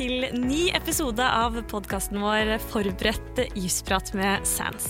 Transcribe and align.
til 0.00 0.22
ny 0.32 0.70
episode 0.72 1.20
av 1.20 1.58
podkasten 1.68 2.22
vår 2.22 2.54
Forberedt 2.70 3.40
jusprat 3.58 4.14
med 4.16 4.46
Sans. 4.48 4.86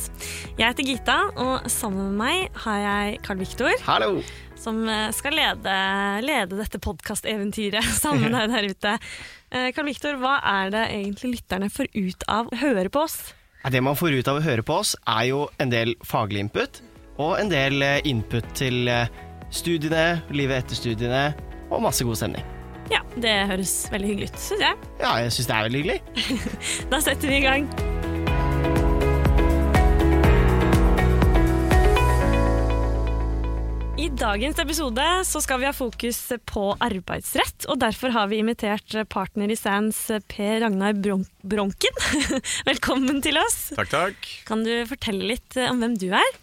Jeg 0.55 0.63
heter 0.63 0.87
Gita, 0.87 1.17
og 1.35 1.67
sammen 1.73 2.13
med 2.13 2.21
meg 2.21 2.61
har 2.63 2.79
jeg 2.85 3.17
Carl 3.25 3.41
Viktor. 3.43 3.75
Som 4.61 4.85
eh, 4.87 5.09
skal 5.17 5.35
lede, 5.35 5.75
lede 6.23 6.61
dette 6.61 6.79
podkasteventyret 6.85 7.89
sammen 8.03 8.29
med 8.29 8.37
deg 8.39 8.55
der 8.55 8.69
ute. 8.71 8.93
Eh, 9.51 9.67
Carl 9.75 9.91
Viktor, 9.91 10.21
hva 10.23 10.37
er 10.47 10.71
det 10.77 10.85
egentlig 11.01 11.33
lytterne 11.41 11.73
får 11.75 11.91
ut 11.97 12.29
av 12.31 12.53
å 12.53 12.61
høre 12.63 12.93
på 12.93 13.03
oss? 13.09 13.19
Det 13.67 13.83
man 13.83 13.99
får 13.99 14.21
ut 14.21 14.31
av 14.31 14.39
å 14.39 14.47
høre 14.47 14.63
på 14.63 14.79
oss, 14.79 14.95
er 15.11 15.27
jo 15.33 15.43
en 15.59 15.75
del 15.75 15.97
faglig 16.07 16.47
input, 16.47 16.85
og 17.19 17.35
en 17.41 17.51
del 17.51 17.83
eh, 17.83 17.99
input 18.07 18.47
til 18.55 18.87
eh, 18.87 19.11
studiene, 19.51 20.21
livet 20.31 20.63
etter 20.63 20.79
studiene, 20.85 21.27
og 21.67 21.83
masse 21.83 22.07
god 22.07 22.23
stemning. 22.23 22.60
Ja, 22.91 23.05
det 23.23 23.33
høres 23.53 23.75
veldig 23.93 24.09
hyggelig 24.11 24.33
ut, 24.33 24.43
syns 24.43 24.67
jeg. 24.67 24.91
Ja, 24.99 25.15
jeg 25.23 25.33
syns 25.37 25.47
det 25.51 25.57
er 25.57 25.69
veldig 25.69 25.85
hyggelig. 25.85 26.03
Da 26.93 26.99
setter 27.05 27.31
vi 27.31 27.39
i 27.39 27.47
gang. 27.47 27.71
I 34.01 34.09
dagens 34.17 34.59
episode 34.63 35.07
så 35.29 35.43
skal 35.45 35.61
vi 35.61 35.69
ha 35.69 35.75
fokus 35.77 36.19
på 36.49 36.63
arbeidsrett, 36.81 37.67
og 37.69 37.83
derfor 37.83 38.15
har 38.15 38.31
vi 38.33 38.41
invitert 38.41 38.97
partner 39.13 39.53
i 39.53 39.59
Sands 39.61 40.07
Per 40.33 40.63
Ragnar 40.65 40.97
Bron 40.97 41.27
Bronken. 41.45 42.05
Velkommen 42.71 43.21
til 43.23 43.37
oss. 43.39 43.69
Takk, 43.77 43.93
takk. 43.93 44.31
Kan 44.49 44.65
du 44.65 44.73
fortelle 44.89 45.35
litt 45.35 45.59
om 45.69 45.85
hvem 45.85 45.99
du 46.01 46.09
er? 46.17 46.39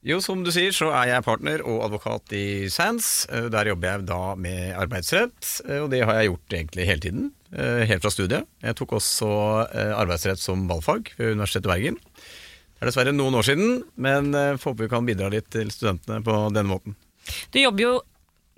Jo, 0.00 0.16
som 0.24 0.40
du 0.40 0.48
sier, 0.48 0.72
så 0.72 0.86
er 0.96 1.10
jeg 1.10 1.24
partner 1.26 1.60
og 1.68 1.82
advokat 1.84 2.32
i 2.32 2.68
Sands. 2.72 3.26
Eh, 3.28 3.50
Der 3.52 3.68
jobber 3.68 3.90
jeg 3.98 4.06
da 4.08 4.34
med 4.34 4.72
arbeidsrett, 4.80 5.50
eh, 5.68 5.82
og 5.84 5.90
det 5.92 6.00
har 6.08 6.14
jeg 6.22 6.30
gjort 6.30 6.54
egentlig 6.56 6.86
hele 6.88 7.00
tiden. 7.04 7.26
eh, 7.52 7.84
Helt 7.84 8.00
fra 8.00 8.10
studiet. 8.10 8.46
Jeg 8.62 8.76
tok 8.76 8.92
også 8.96 9.28
arbeidsrett 9.98 10.38
som 10.38 10.66
valgfag 10.68 11.10
ved 11.18 11.34
Universitetet 11.36 11.66
i 11.66 11.72
Bergen. 11.74 11.96
Det 12.00 12.80
er 12.80 12.86
dessverre 12.88 13.12
noen 13.12 13.34
år 13.34 13.42
siden, 13.44 13.82
men 13.98 14.32
får 14.32 14.70
håpe 14.72 14.84
vi 14.86 14.88
kan 14.88 15.04
bidra 15.04 15.28
litt 15.30 15.50
til 15.50 15.68
studentene 15.68 16.22
på 16.24 16.32
denne 16.54 16.70
måten. 16.70 16.94
Du 17.52 17.58
jobber 17.60 17.82
jo 17.82 18.00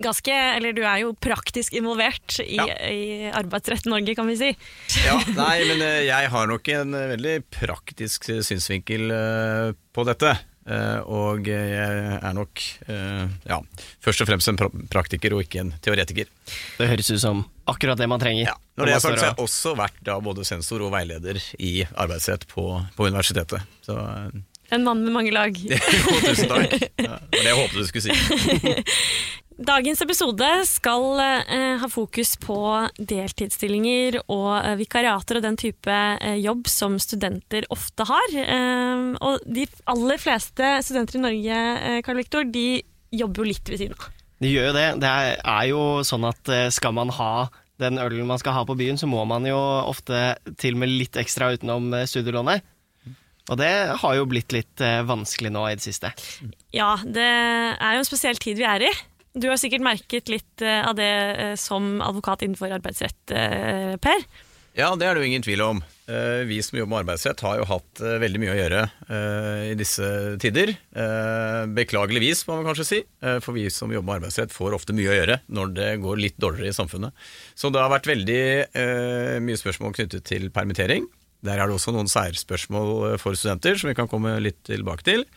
ganske, 0.01 0.31
eller 0.31 0.71
du 0.71 0.81
er 0.83 0.99
jo 1.03 1.11
praktisk 1.13 1.73
involvert 1.73 2.39
i, 2.39 2.55
Ja. 2.55 2.65
i 2.87 3.31
arbeidsrett 3.35 3.85
Norge, 3.85 4.15
kan 4.15 4.27
vi 4.27 4.37
si. 4.37 4.55
Ja, 5.03 5.17
nei, 5.35 5.65
men 5.67 5.79
jeg 6.07 6.29
har 6.29 6.47
nok 6.47 6.67
en 6.69 6.91
veldig 6.93 7.43
praktisk 7.51 8.29
synsvinkel 8.45 9.11
på 9.91 10.05
dette. 10.07 10.37
Eh, 10.63 10.99
Og 11.11 11.43
jeg 11.47 12.19
er 12.23 12.33
nok 12.37 12.61
eh, 12.87 13.25
ja, 13.49 13.57
først 14.03 14.23
og 14.23 14.29
fremst 14.29 14.47
en 14.47 14.59
praktiker 14.91 15.35
og 15.35 15.43
ikke 15.43 15.59
en 15.65 15.73
teoretiker. 15.83 16.29
Det 16.79 16.87
høres 16.87 17.11
ut 17.11 17.19
som 17.19 17.43
akkurat 17.67 17.99
det 17.99 18.07
man 18.07 18.21
trenger. 18.23 18.47
Ja, 18.47 18.55
Når 18.79 18.85
det 18.85 18.93
er 18.95 19.03
sagt, 19.03 19.19
så 19.19 19.25
har 19.25 19.33
jeg 19.33 19.43
også 19.43 19.75
vært 19.79 19.99
da 20.07 20.15
både 20.23 20.45
sensor 20.47 20.85
og 20.87 20.93
veileder 20.95 21.41
i 21.59 21.73
arbeidsrett 21.91 22.47
på, 22.47 22.67
på 22.95 23.09
universitetet. 23.11 23.59
Så 23.83 23.97
eh, 23.99 24.41
En 24.73 24.83
mann 24.87 25.03
med 25.03 25.11
mange 25.13 25.31
lag. 25.35 25.51
jo, 25.59 26.19
tusen 26.23 26.47
takk. 26.49 26.71
Ja, 27.03 27.19
det 27.19 27.35
var 27.35 27.43
det 27.43 27.49
jeg 27.51 27.59
håpet 27.59 27.77
du 27.77 27.85
skulle 27.91 28.07
si. 28.07 28.83
Dagens 29.53 30.01
episode 30.01 30.47
skal 30.65 31.19
eh, 31.21 31.75
ha 31.77 31.87
fokus 31.91 32.33
på 32.41 32.57
deltidsstillinger 32.97 34.17
og 34.23 34.49
eh, 34.57 34.73
vikariater 34.79 35.37
og 35.37 35.45
den 35.45 35.57
type 35.59 35.93
eh, 35.93 36.39
jobb 36.41 36.65
som 36.71 36.95
studenter 37.01 37.67
ofte 37.73 38.07
har. 38.09 38.33
Eh, 38.33 39.03
og 39.21 39.45
de 39.45 39.67
aller 39.93 40.21
fleste 40.21 40.71
studenter 40.85 41.19
i 41.19 41.23
Norge 41.27 41.59
eh, 41.75 41.99
Karl 42.05 42.21
Viktor, 42.23 42.49
de 42.49 42.81
jobber 43.13 43.43
jo 43.43 43.51
litt 43.51 43.69
ved 43.69 43.83
siden 43.83 43.99
av. 43.99 44.09
De 44.41 44.49
gjør 44.55 44.71
jo 44.71 44.75
det. 44.79 44.87
Det 45.05 45.13
er, 45.21 45.37
er 45.37 45.69
jo 45.69 45.85
sånn 46.07 46.27
at 46.31 46.53
eh, 46.53 46.67
skal 46.73 46.97
man 46.97 47.13
ha 47.13 47.31
den 47.81 48.01
ølen 48.01 48.29
man 48.29 48.41
skal 48.41 48.57
ha 48.57 48.65
på 48.65 48.77
byen, 48.79 48.97
så 48.97 49.09
må 49.09 49.21
man 49.29 49.45
jo 49.45 49.57
ofte 49.59 50.33
til 50.61 50.77
med 50.79 50.89
litt 50.93 51.17
ekstra 51.19 51.51
utenom 51.53 51.93
studielånet. 52.09 52.65
Og 53.51 53.57
det 53.59 53.73
har 53.99 54.13
jo 54.15 54.27
blitt 54.29 54.53
litt 54.55 54.79
vanskelig 55.03 55.49
nå 55.51 55.65
i 55.67 55.73
det 55.75 55.83
siste. 55.83 56.13
Ja, 56.71 56.93
det 57.03 57.25
er 57.25 57.97
jo 57.97 58.03
en 58.05 58.07
spesiell 58.07 58.39
tid 58.39 58.61
vi 58.61 58.69
er 58.69 58.85
i. 58.87 58.93
Du 59.33 59.49
har 59.49 59.57
sikkert 59.57 59.81
merket 59.81 60.29
litt 60.29 60.61
eh, 60.61 60.83
av 60.85 60.93
det 60.97 61.09
eh, 61.09 61.55
som 61.57 61.97
advokat 62.05 62.45
innenfor 62.45 62.73
arbeidsrett, 62.75 63.33
eh, 63.33 63.95
Per. 64.01 64.25
Ja, 64.77 64.91
det 64.97 65.07
er 65.07 65.13
det 65.15 65.23
jo 65.23 65.29
ingen 65.29 65.45
tvil 65.45 65.61
om. 65.61 65.83
Vi 66.03 66.55
som 66.65 66.79
jobber 66.79 66.89
med 66.89 67.03
arbeidsrett 67.03 67.43
har 67.45 67.59
jo 67.59 67.67
hatt 67.69 67.99
veldig 68.01 68.39
mye 68.41 68.55
å 68.55 68.55
gjøre 68.57 68.79
i 69.69 69.75
disse 69.77 70.07
tider. 70.41 70.73
Beklageligvis, 71.77 72.41
må 72.47 72.57
man 72.57 72.65
kanskje 72.65 72.87
si. 72.89 72.99
For 73.21 73.53
vi 73.53 73.67
som 73.71 73.93
jobber 73.93 74.09
med 74.09 74.15
arbeidsrett 74.17 74.51
får 74.51 74.73
ofte 74.75 74.97
mye 74.97 75.13
å 75.13 75.19
gjøre 75.19 75.37
når 75.53 75.75
det 75.77 75.91
går 76.01 76.19
litt 76.23 76.41
dårligere 76.41 76.73
i 76.73 76.75
samfunnet. 76.75 77.13
Så 77.53 77.69
det 77.69 77.85
har 77.85 77.93
vært 77.93 78.09
veldig 78.09 78.41
mye 79.45 79.61
spørsmål 79.61 79.93
knyttet 79.99 80.25
til 80.33 80.49
permittering. 80.57 81.05
Der 81.45 81.61
er 81.61 81.69
det 81.69 81.77
også 81.77 81.93
noen 81.93 82.09
særspørsmål 82.09 83.13
for 83.21 83.37
studenter 83.37 83.77
som 83.77 83.93
vi 83.93 83.99
kan 84.01 84.09
komme 84.09 84.39
litt 84.41 84.57
tilbake 84.65 85.05
til. 85.05 85.27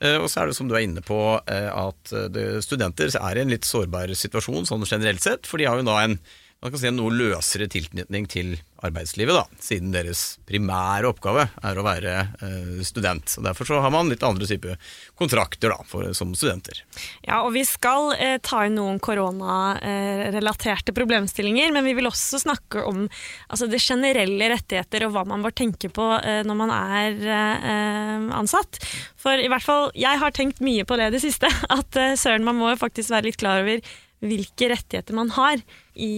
Eh, 0.00 0.16
Og 0.16 0.30
så 0.32 0.42
er 0.42 0.50
det 0.50 0.56
som 0.56 0.68
du 0.68 0.74
er 0.74 0.84
inne 0.86 1.02
på, 1.04 1.18
eh, 1.46 1.68
at 1.68 2.12
eh, 2.16 2.60
studenter 2.64 3.12
er 3.20 3.36
i 3.36 3.42
en 3.44 3.52
litt 3.52 3.68
sårbar 3.68 4.08
situasjon 4.16 4.68
sånn 4.68 4.86
generelt 4.88 5.20
sett, 5.20 5.46
for 5.46 5.60
de 5.60 5.68
har 5.68 5.76
jo 5.80 5.84
da 5.88 5.98
en 6.04 6.18
man 6.60 6.72
kan 6.72 6.80
si 6.80 6.88
en 6.90 6.98
noe 6.98 7.12
løsere 7.14 7.64
tilknytning 7.72 8.26
til 8.28 8.58
arbeidslivet, 8.84 9.32
da, 9.36 9.44
siden 9.64 9.92
deres 9.92 10.38
primære 10.48 11.08
oppgave 11.08 11.46
er 11.48 11.78
å 11.78 11.84
være 11.84 12.12
eh, 12.44 12.80
student. 12.84 13.32
Og 13.38 13.44
Derfor 13.46 13.68
så 13.68 13.80
har 13.80 13.92
man 13.92 14.08
litt 14.12 14.24
andre 14.24 14.48
typer 14.48 14.76
kontrakter 15.16 15.72
da, 15.72 15.78
for, 15.88 16.12
som 16.16 16.34
studenter. 16.36 16.82
Ja, 17.24 17.40
og 17.46 17.54
vi 17.56 17.64
skal 17.68 18.12
eh, 18.16 18.36
ta 18.44 18.66
inn 18.68 18.76
noen 18.76 19.00
koronarelaterte 19.00 20.92
problemstillinger, 20.96 21.72
men 21.76 21.86
vi 21.88 21.96
vil 21.96 22.08
også 22.10 22.42
snakke 22.44 22.84
om 22.88 23.06
altså, 23.48 23.68
det 23.68 23.80
generelle 23.84 24.52
rettigheter 24.52 25.08
og 25.08 25.16
hva 25.16 25.24
man 25.32 25.44
bør 25.44 25.56
tenke 25.62 25.88
på 25.92 26.10
eh, 26.20 26.42
når 26.44 26.60
man 26.60 26.74
er 26.76 27.24
eh, 27.24 28.28
ansatt. 28.36 28.80
For 29.20 29.32
i 29.40 29.48
hvert 29.48 29.64
fall, 29.64 29.90
jeg 29.96 30.20
har 30.20 30.36
tenkt 30.36 30.60
mye 30.64 30.84
på 30.88 31.00
det 31.00 31.08
i 31.08 31.16
det 31.16 31.24
siste, 31.24 31.48
at 31.80 32.00
eh, 32.00 32.16
søren, 32.20 32.44
man 32.44 32.60
må 32.60 32.76
faktisk 32.80 33.16
være 33.16 33.30
litt 33.30 33.40
klar 33.40 33.64
over 33.64 33.80
hvilke 34.20 34.68
rettigheter 34.74 35.16
man 35.16 35.30
har 35.36 35.60
i 35.96 36.10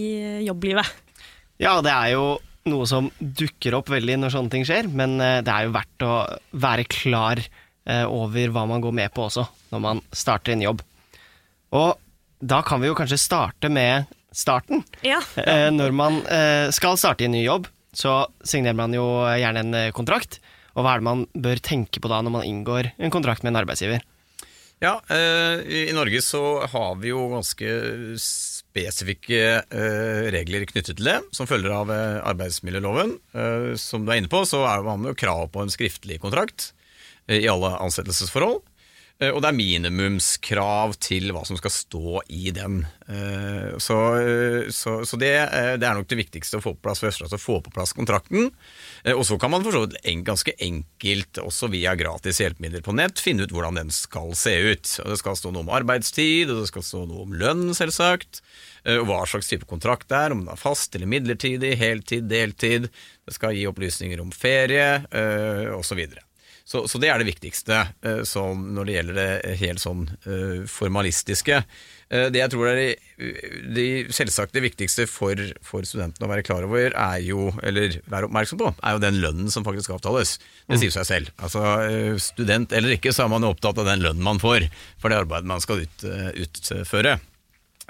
jobblivet. 0.47 0.87
Ja, 1.61 1.77
det 1.85 1.91
er 1.93 2.13
jo 2.15 2.25
noe 2.69 2.85
som 2.87 3.09
dukker 3.19 3.75
opp 3.75 3.89
veldig 3.91 4.15
når 4.21 4.33
sånne 4.35 4.51
ting 4.53 4.63
skjer, 4.67 4.87
men 4.91 5.17
eh, 5.21 5.41
det 5.43 5.51
er 5.51 5.67
jo 5.67 5.73
verdt 5.75 6.05
å 6.07 6.13
være 6.63 6.85
klar 6.91 7.41
eh, 7.43 8.05
over 8.07 8.53
hva 8.55 8.65
man 8.69 8.83
går 8.83 8.95
med 8.95 9.13
på 9.15 9.25
også, 9.27 9.45
når 9.73 9.83
man 9.83 10.01
starter 10.15 10.55
en 10.55 10.63
jobb. 10.63 10.83
Og 11.75 11.95
da 12.43 12.61
kan 12.67 12.81
vi 12.83 12.89
jo 12.91 12.95
kanskje 12.97 13.19
starte 13.19 13.69
med 13.71 14.09
starten. 14.35 14.83
Ja, 15.05 15.19
Eh, 15.39 15.69
Når 15.71 15.91
man 15.95 16.21
skal 16.73 16.97
starte 16.97 17.23
i 17.23 17.27
en 17.29 17.35
ny 17.37 17.43
jobb, 17.45 17.67
så 17.93 18.23
signerer 18.43 18.75
man 18.79 18.93
jo 18.95 19.03
gjerne 19.37 19.61
en 19.63 19.91
kontrakt. 19.93 20.39
Og 20.73 20.81
hva 20.83 20.95
er 20.95 21.03
det 21.03 21.05
man 21.05 21.27
bør 21.37 21.59
tenke 21.61 22.01
på 22.01 22.09
da 22.09 22.17
når 22.25 22.33
man 22.39 22.47
inngår 22.47 22.91
en 22.97 23.13
kontrakt 23.13 23.43
med 23.45 23.53
en 23.53 23.59
arbeidsgiver? 23.61 24.01
Ja, 24.83 24.97
eh, 25.07 25.61
i 25.87 25.93
Norge 25.95 26.19
så 26.21 26.65
har 26.67 26.95
vi 26.99 27.13
jo 27.13 27.29
ganske 27.31 27.67
spesifikke 28.19 29.43
eh, 29.63 30.25
regler 30.35 30.65
knyttet 30.67 30.97
til 30.97 31.07
det, 31.07 31.21
som 31.31 31.47
følger 31.47 31.71
av 31.71 31.93
eh, 31.93 32.19
arbeidsmiljøloven. 32.33 33.13
Som 33.79 34.03
du 34.03 34.11
er 34.11 34.19
inne 34.19 34.31
på, 34.31 34.41
så 34.49 34.65
er 34.67 34.83
man 34.83 35.07
jo 35.07 35.15
krav 35.15 35.47
på 35.53 35.63
en 35.63 35.71
skriftlig 35.71 36.19
kontrakt 36.23 36.73
i 37.31 37.45
alle 37.47 37.71
ansettelsesforhold. 37.79 38.59
Eh, 39.23 39.31
Og 39.31 39.41
det 39.43 39.49
er 39.49 39.57
minimumskrav 39.57 40.95
til 41.03 41.31
hva 41.33 41.43
som 41.47 41.57
skal 41.59 41.73
stå 41.73 42.21
i 42.33 42.51
den. 42.55 42.81
Eh, 43.07 43.77
Så, 43.79 43.97
eh, 44.19 44.69
så, 44.73 44.99
så 45.07 45.17
det, 45.19 45.31
det 45.79 45.87
er 45.87 45.95
nok 45.97 46.09
det 46.11 46.19
viktigste 46.19 46.59
å 46.59 46.63
få 46.63 46.73
på 46.75 46.83
plass 46.89 47.01
først. 47.03 47.23
å 47.23 47.39
få 47.39 47.61
på 47.63 47.71
plass 47.73 47.93
kontrakten. 47.95 48.51
Og 49.13 49.23
så 49.27 49.37
kan 49.39 49.51
man 49.51 49.63
for 49.65 49.75
så 49.75 49.83
vidt 49.85 50.25
ganske 50.25 50.53
enkelt, 50.63 51.39
også 51.43 51.67
via 51.71 51.95
gratis 51.99 52.39
hjelpemidler 52.39 52.83
på 52.85 52.95
nett, 52.95 53.19
finne 53.19 53.43
ut 53.43 53.51
hvordan 53.51 53.75
den 53.81 53.91
skal 53.91 54.31
se 54.35 54.53
ut. 54.71 54.87
Og 55.03 55.09
Det 55.11 55.19
skal 55.19 55.35
stå 55.35 55.51
noe 55.51 55.65
om 55.65 55.73
arbeidstid, 55.75 56.51
og 56.51 56.61
det 56.61 56.69
skal 56.71 56.85
stå 56.87 57.05
noe 57.09 57.25
om 57.25 57.33
lønn, 57.35 57.73
selvsagt. 57.75 58.41
Og 58.99 59.05
hva 59.07 59.21
slags 59.27 59.47
type 59.51 59.67
kontrakt 59.67 60.07
det 60.11 60.19
er, 60.19 60.31
om 60.35 60.43
den 60.45 60.53
er 60.53 60.59
fast 60.59 60.95
eller 60.95 61.07
midlertidig, 61.11 61.75
heltid, 61.79 62.29
deltid. 62.31 62.89
Det 63.27 63.35
skal 63.35 63.55
gi 63.55 63.67
opplysninger 63.67 64.23
om 64.23 64.31
ferie, 64.31 65.03
osv. 65.75 66.05
Så, 66.63 66.85
så 66.87 66.99
det 67.01 67.09
er 67.11 67.19
det 67.19 67.27
viktigste 67.27 67.75
eh, 68.07 68.21
når 68.23 68.87
det 68.87 68.93
gjelder 68.95 69.17
det 69.19 69.55
helt 69.59 69.83
sånn 69.83 70.05
eh, 70.23 70.61
formalistiske. 70.71 71.57
Eh, 72.13 72.29
det 72.31 72.39
jeg 72.39 72.53
tror 72.53 72.69
er 72.71 72.79
det, 72.79 73.87
selvsagt 74.15 74.55
det 74.55 74.63
viktigste 74.63 75.07
for, 75.11 75.39
for 75.65 75.83
studentene 75.87 76.27
å 76.27 76.31
være 76.31 76.45
klar 76.47 76.63
over, 76.67 76.95
er 76.95 77.19
jo, 77.25 77.49
eller 77.65 77.99
være 78.07 78.29
oppmerksom 78.29 78.61
på, 78.61 78.71
er 78.79 78.95
jo 78.95 79.03
den 79.03 79.19
lønnen 79.23 79.51
som 79.51 79.67
faktisk 79.67 79.91
avtales. 79.97 80.37
Det 80.69 80.79
sier 80.79 80.95
seg 80.95 81.09
selv. 81.09 81.33
Altså, 81.43 81.65
eh, 81.89 82.15
student 82.23 82.75
eller 82.75 82.95
ikke, 82.95 83.11
så 83.15 83.25
er 83.25 83.33
man 83.35 83.43
jo 83.43 83.51
opptatt 83.55 83.83
av 83.83 83.89
den 83.91 84.05
lønnen 84.05 84.23
man 84.23 84.41
får 84.43 84.69
for 85.01 85.11
det 85.11 85.19
arbeidet 85.19 85.51
man 85.51 85.63
skal 85.63 85.83
ut, 85.83 86.07
eh, 86.07 86.31
utføre. 86.45 87.17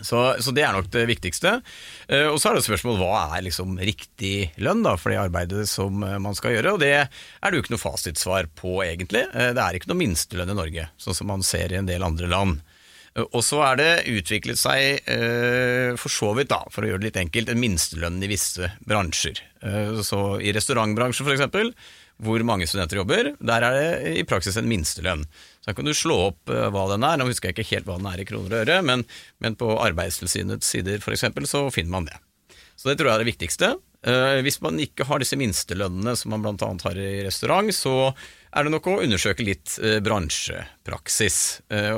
Så, 0.02 0.20
så 0.42 0.52
det 0.56 0.64
er 0.66 0.74
nok 0.74 0.90
det 0.94 1.06
viktigste. 1.06 1.60
Eh, 2.08 2.26
og 2.26 2.40
så 2.42 2.50
er 2.50 2.56
det 2.56 2.64
et 2.64 2.70
spørsmål 2.72 2.98
hva 2.98 3.20
er 3.38 3.46
liksom 3.46 3.76
riktig 3.78 4.50
lønn 4.64 4.82
da, 4.86 4.96
for 4.98 5.14
det 5.14 5.22
arbeidet 5.22 5.68
som 5.70 6.02
eh, 6.02 6.18
man 6.22 6.38
skal 6.38 6.56
gjøre. 6.56 6.74
Og 6.74 6.82
det 6.82 6.94
er 6.98 7.10
det 7.46 7.60
jo 7.60 7.66
ikke 7.66 7.76
noe 7.76 7.84
fasitsvar 7.84 8.50
på, 8.58 8.80
egentlig. 8.86 9.28
Eh, 9.30 9.52
det 9.54 9.62
er 9.62 9.78
ikke 9.78 9.92
noe 9.92 10.02
minstelønn 10.02 10.50
i 10.50 10.58
Norge, 10.58 10.88
sånn 10.98 11.20
som 11.20 11.30
man 11.30 11.46
ser 11.46 11.74
i 11.74 11.78
en 11.78 11.90
del 11.90 12.06
andre 12.06 12.32
land. 12.32 12.64
Og 13.22 13.44
så 13.46 13.60
er 13.62 13.76
det 13.78 13.90
utviklet 14.10 14.58
seg, 14.58 15.04
for 16.02 16.10
så 16.10 16.32
vidt, 16.34 16.48
da, 16.50 16.64
for 16.74 16.82
å 16.82 16.88
gjøre 16.90 17.04
det 17.04 17.12
litt 17.12 17.20
enkelt, 17.22 17.52
en 17.54 17.60
minstelønn 17.62 18.18
i 18.26 18.30
visse 18.32 18.72
bransjer. 18.90 19.38
Så 20.02 20.22
i 20.42 20.50
restaurantbransjen, 20.58 21.28
for 21.28 21.36
eksempel, 21.36 21.70
hvor 22.22 22.44
mange 22.46 22.68
studenter 22.70 23.00
jobber, 23.02 23.32
der 23.40 23.66
er 23.66 23.78
det 23.78 24.18
i 24.20 24.26
praksis 24.28 24.58
en 24.60 24.70
minstelønn. 24.70 25.26
Så 25.62 25.72
her 25.72 25.78
kan 25.78 25.88
du 25.88 25.96
slå 25.98 26.20
opp 26.30 26.52
eh, 26.52 26.68
hva 26.74 26.86
den 26.92 27.06
er. 27.08 27.18
Nå 27.20 27.30
husker 27.30 27.50
jeg 27.50 27.58
ikke 27.58 27.72
helt 27.72 27.90
hva 27.90 27.98
den 28.00 28.12
er 28.12 28.22
i 28.22 28.28
kroner 28.28 28.52
og 28.52 28.60
øre, 28.62 28.78
men, 28.86 29.06
men 29.44 29.58
på 29.60 29.72
Arbeidstilsynets 29.80 30.70
sider 30.76 31.04
eksempel, 31.14 31.48
så 31.50 31.66
finner 31.74 31.96
man 31.96 32.12
det. 32.12 32.20
Så 32.76 32.90
det 32.90 32.98
tror 33.00 33.10
jeg 33.10 33.16
er 33.16 33.24
det 33.24 33.32
viktigste. 33.32 33.72
Eh, 34.04 34.40
hvis 34.44 34.60
man 34.64 34.80
ikke 34.84 35.08
har 35.08 35.24
disse 35.24 35.40
minstelønnene 35.40 36.16
som 36.20 36.36
man 36.36 36.44
bl.a. 36.44 36.70
har 36.84 37.00
i 37.00 37.24
restaurant, 37.26 37.72
så 37.76 37.96
er 38.54 38.68
det 38.68 38.74
nok 38.76 38.92
å 38.92 39.00
undersøke 39.06 39.46
litt 39.48 39.78
eh, 39.82 40.00
bransjepraksis. 40.04 41.40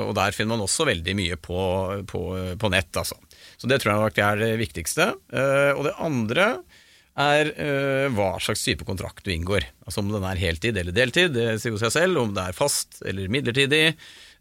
Og 0.06 0.14
der 0.18 0.36
finner 0.36 0.56
man 0.56 0.66
også 0.66 0.88
veldig 0.88 1.18
mye 1.18 1.38
på, 1.42 1.60
på, 2.08 2.24
på 2.62 2.74
nett, 2.74 2.94
altså. 2.96 3.20
Så 3.56 3.70
det 3.72 3.82
tror 3.82 3.94
jeg 3.94 4.06
nok 4.06 4.18
er 4.24 4.42
det 4.42 4.56
viktigste. 4.60 5.14
Og 5.76 5.86
det 5.88 5.94
andre 6.04 6.48
er 7.16 7.50
eh, 7.56 8.06
hva 8.12 8.36
slags 8.44 8.66
type 8.66 8.86
kontrakt 8.88 9.24
du 9.24 9.32
inngår. 9.32 9.64
Altså 9.88 10.04
Om 10.04 10.12
den 10.12 10.26
er 10.28 10.42
heltid 10.42 10.78
eller 10.78 10.96
deltid, 10.96 11.36
det 11.36 11.60
sier 11.62 11.76
jo 11.76 11.80
seg 11.80 11.94
selv. 11.96 12.20
Om 12.22 12.34
det 12.36 12.50
er 12.50 12.58
fast 12.58 13.00
eller 13.08 13.32
midlertidig. 13.32 13.86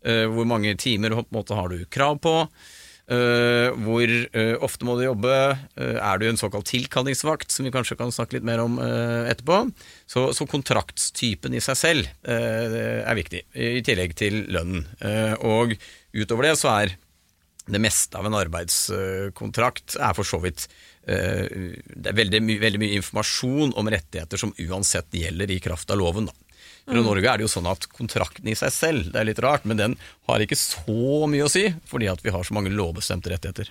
eh, 0.05 0.25
hvor 0.27 0.49
mange 0.49 0.75
timer 0.77 1.15
på 1.15 1.23
en 1.23 1.39
måte, 1.39 1.55
har 1.55 1.71
du 1.71 1.85
krav 1.87 2.19
på. 2.19 2.49
eh, 3.07 3.71
hvor 3.85 4.09
ofte 4.65 4.85
må 4.85 4.97
du 4.99 5.05
jobbe. 5.05 5.59
er 5.77 6.19
du 6.19 6.27
en 6.29 6.41
såkalt 6.41 6.67
tilkallingsvakt, 6.67 7.51
som 7.53 7.65
vi 7.65 7.71
kanskje 7.71 7.97
kan 7.97 8.11
snakke 8.11 8.39
litt 8.39 8.49
mer 8.49 8.59
om 8.65 8.79
etterpå. 8.81 9.71
Så, 10.07 10.33
så 10.33 10.47
kontraktstypen 10.47 11.55
i 11.55 11.61
seg 11.61 11.77
selv 11.77 12.09
er 12.25 13.15
viktig, 13.15 13.45
i 13.55 13.83
tillegg 13.85 14.17
til 14.17 14.47
lønnen. 14.49 14.87
Og 15.45 15.77
utover 16.17 16.49
det 16.49 16.57
så 16.59 16.73
er 16.81 16.97
det 17.65 17.81
meste 17.81 18.19
av 18.19 18.27
en 18.29 18.37
arbeidskontrakt 18.37 19.97
er 19.97 20.17
for 20.17 20.29
så 20.29 20.41
vidt 20.43 20.67
Det 21.05 22.09
er 22.09 22.17
veldig, 22.17 22.41
my 22.41 22.55
veldig 22.63 22.81
mye 22.81 22.97
informasjon 22.97 23.75
om 23.77 23.91
rettigheter 23.93 24.41
som 24.41 24.55
uansett 24.57 25.13
gjelder 25.13 25.51
i 25.53 25.59
kraft 25.61 25.93
av 25.93 26.01
loven. 26.01 26.31
Da. 26.31 26.37
I 26.93 27.01
Norge 27.01 27.31
er 27.31 27.41
det 27.41 27.47
jo 27.47 27.53
sånn 27.53 27.69
at 27.71 27.87
kontrakten 27.93 28.49
i 28.51 28.57
seg 28.59 28.73
selv, 28.73 29.13
det 29.13 29.21
er 29.21 29.29
litt 29.31 29.41
rart, 29.41 29.65
men 29.65 29.81
den 29.81 29.95
har 30.29 30.45
ikke 30.45 30.59
så 30.59 31.25
mye 31.31 31.47
å 31.47 31.53
si, 31.53 31.67
fordi 31.89 32.11
at 32.13 32.21
vi 32.25 32.33
har 32.35 32.45
så 32.45 32.57
mange 32.57 32.73
lovbestemte 32.73 33.33
rettigheter. 33.33 33.71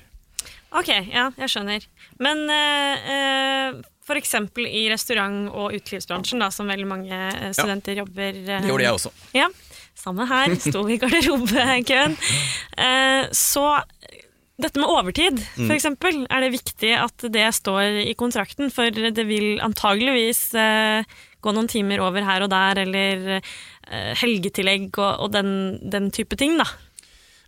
Ok, 0.73 0.89
ja, 0.89 1.27
jeg 1.37 1.51
skjønner. 1.53 1.85
Men 2.23 2.47
eh, 2.49 3.11
eh, 3.13 3.75
for 4.05 4.17
eksempel 4.17 4.65
i 4.65 4.87
restaurant- 4.89 5.51
og 5.53 5.75
utelivsbransjen, 5.77 6.41
da, 6.41 6.49
som 6.53 6.69
veldig 6.71 6.89
mange 6.89 7.13
studenter 7.13 7.59
studenter 7.59 8.01
jobber 8.01 8.39
eh, 8.41 8.65
Det 8.65 8.71
gjorde 8.71 8.87
jeg 8.87 8.97
også. 8.97 9.13
Ja, 9.37 9.47
samme 9.93 10.25
her. 10.29 10.55
Sto 10.61 10.87
i 10.89 10.99
garderobekøen. 11.01 12.17
Eh, 12.73 13.27
så 13.37 13.61
dette 14.61 14.79
med 14.79 14.89
overtid, 14.89 15.39
Mm. 15.57 15.67
for 15.67 15.73
eksempel, 15.75 16.25
er 16.29 16.41
det 16.41 16.51
viktig 16.53 16.93
at 16.97 17.17
det 17.33 17.47
står 17.55 18.03
i 18.07 18.13
kontrakten? 18.13 18.71
For 18.71 18.89
det 18.89 19.25
vil 19.27 19.59
antageligvis 19.59 20.53
eh, 20.55 21.03
gå 21.41 21.53
noen 21.53 21.67
timer 21.67 21.99
over 21.99 22.21
her 22.23 22.45
og 22.45 22.49
der, 22.53 22.83
eller 22.85 23.41
eh, 23.41 24.13
helgetillegg 24.21 24.91
og, 24.97 25.19
og 25.25 25.31
den, 25.33 25.79
den 25.89 26.11
type 26.11 26.37
ting, 26.39 26.57
da. 26.61 26.65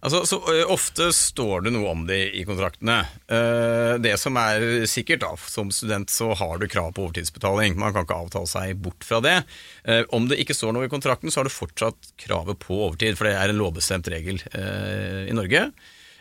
Altså, 0.06 0.20
så 0.30 0.38
Ofte 0.70 1.08
står 1.16 1.64
det 1.66 1.72
noe 1.74 1.90
om 1.90 2.04
det 2.06 2.20
i 2.38 2.44
kontraktene. 2.46 3.00
Eh, 3.32 3.96
det 3.98 4.12
som 4.22 4.36
er 4.38 4.86
sikkert, 4.86 5.24
da, 5.24 5.32
som 5.50 5.72
student 5.74 6.12
så 6.14 6.28
har 6.38 6.60
du 6.62 6.68
krav 6.70 6.92
på 6.94 7.08
overtidsbetaling. 7.08 7.74
Man 7.80 7.94
kan 7.96 8.06
ikke 8.06 8.20
avtale 8.28 8.50
seg 8.52 8.76
bort 8.86 9.02
fra 9.08 9.22
det. 9.26 9.40
Eh, 9.86 10.04
om 10.14 10.28
det 10.30 10.38
ikke 10.44 10.54
står 10.58 10.76
noe 10.76 10.86
i 10.86 10.92
kontrakten, 10.94 11.32
så 11.34 11.42
har 11.42 11.50
du 11.50 11.56
fortsatt 11.56 12.12
kravet 12.22 12.60
på 12.62 12.78
overtid, 12.86 13.18
for 13.18 13.26
det 13.30 13.34
er 13.40 13.50
en 13.54 13.58
lovbestemt 13.62 14.10
regel 14.14 14.42
eh, 14.54 15.26
i 15.32 15.34
Norge. 15.34 15.70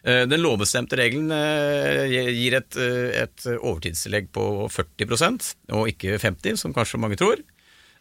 Eh, 0.04 0.26
Den 0.28 0.42
lovbestemte 0.44 0.98
regelen 1.00 1.30
eh, 1.32 2.04
gir 2.36 2.58
et, 2.58 2.76
eh, 2.76 3.22
et 3.24 3.46
overtidstillegg 3.56 4.30
på 4.36 4.44
40% 4.68 5.54
og 5.72 5.88
ikke 5.88 6.18
50 6.20 6.58
som 6.60 6.74
kanskje 6.76 7.00
mange 7.00 7.16
tror. 7.20 7.40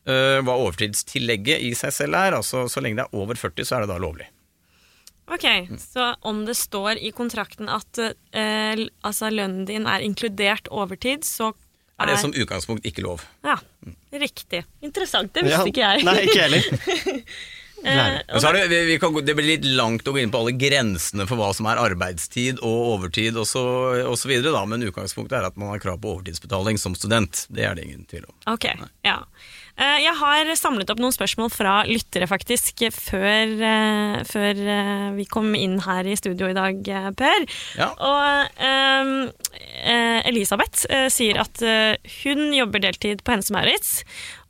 Eh, 0.06 0.40
Hva 0.44 0.58
overtidstillegget 0.60 1.64
i 1.64 1.72
seg 1.80 1.94
selv 1.96 2.20
er, 2.20 2.36
altså 2.36 2.66
så 2.68 2.84
lenge 2.84 3.00
det 3.00 3.06
er 3.08 3.16
over 3.22 3.40
40, 3.40 3.64
så 3.64 3.78
er 3.78 3.86
det 3.86 3.94
da 3.94 4.00
lovlig. 4.04 4.28
Ok, 5.32 5.46
Så 5.80 6.10
om 6.28 6.42
det 6.46 6.58
står 6.60 7.00
i 7.00 7.14
kontrakten 7.16 7.70
at 7.72 8.00
eh, 8.36 8.76
altså 9.08 9.30
lønnen 9.32 9.64
din 9.70 9.88
er 9.88 10.04
inkludert 10.04 10.68
overtid, 10.68 11.24
så 11.24 11.54
Er 12.02 12.10
det 12.10 12.18
som 12.20 12.34
utgangspunkt 12.36 12.84
ikke 12.90 13.04
lov? 13.06 13.22
Ja, 13.46 13.56
riktig. 14.12 14.66
Interessant. 14.84 15.32
Det 15.34 15.46
visste 15.46 15.62
Ja. 15.62 15.72
ikke 15.72 15.86
jeg. 15.88 16.04
Nei, 16.04 16.18
ikke 16.28 16.42
heller. 16.42 17.24
Eh, 17.84 18.40
så 18.40 18.52
det, 18.56 18.68
vi, 18.72 18.86
vi 18.86 19.00
kan, 19.00 19.16
det 19.26 19.36
blir 19.36 19.48
litt 19.48 19.66
langt 19.76 20.08
å 20.08 20.14
gå 20.16 20.22
inn 20.22 20.32
på 20.32 20.40
alle 20.40 20.56
grensene 20.56 21.28
for 21.28 21.40
hva 21.40 21.50
som 21.56 21.68
er 21.68 21.82
arbeidstid 21.82 22.62
og 22.64 22.94
overtid 22.96 23.38
osv., 23.40 24.34
men 24.72 24.88
utgangspunktet 24.88 25.40
er 25.40 25.50
at 25.50 25.60
man 25.60 25.74
har 25.74 25.84
krav 25.84 26.00
på 26.04 26.16
overtidsbetaling 26.16 26.80
som 26.80 26.96
student. 26.96 27.46
Det 27.52 27.68
er 27.68 27.76
det 27.76 27.88
ingen 27.90 28.08
tvil 28.08 28.30
om. 28.30 28.36
Ok, 28.56 28.70
ja. 29.04 29.18
Eh, 29.74 30.00
Jeg 30.04 30.14
har 30.20 30.50
samlet 30.60 30.92
opp 30.94 31.00
noen 31.02 31.16
spørsmål 31.16 31.50
fra 31.54 31.80
lyttere, 31.90 32.28
faktisk, 32.30 32.84
før, 32.94 33.54
eh, 33.58 34.20
før 34.30 34.60
eh, 34.76 35.08
vi 35.18 35.26
kom 35.26 35.54
inn 35.58 35.80
her 35.82 36.06
i 36.06 36.18
studio 36.20 36.52
i 36.52 36.58
dag, 36.58 36.84
Per. 37.18 37.48
Ja. 37.80 37.90
Og 37.98 38.62
ehm, 38.62 39.14
eh, 39.82 40.22
Elisabeth 40.30 40.86
sier 41.14 41.40
at 41.42 41.64
hun 42.24 42.54
jobber 42.54 42.84
deltid 42.84 43.24
på 43.26 43.34
Hennes 43.34 43.50
Maurits, 43.54 44.04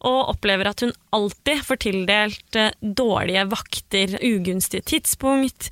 og 0.04 0.34
opplever 0.34 0.68
at 0.68 0.82
hun 0.84 0.92
alltid 1.16 1.62
får 1.64 1.80
tildelt 1.86 2.58
dårlige 2.84 3.46
vakter, 3.48 4.18
ugunstige 4.20 4.84
tidspunkt, 4.84 5.70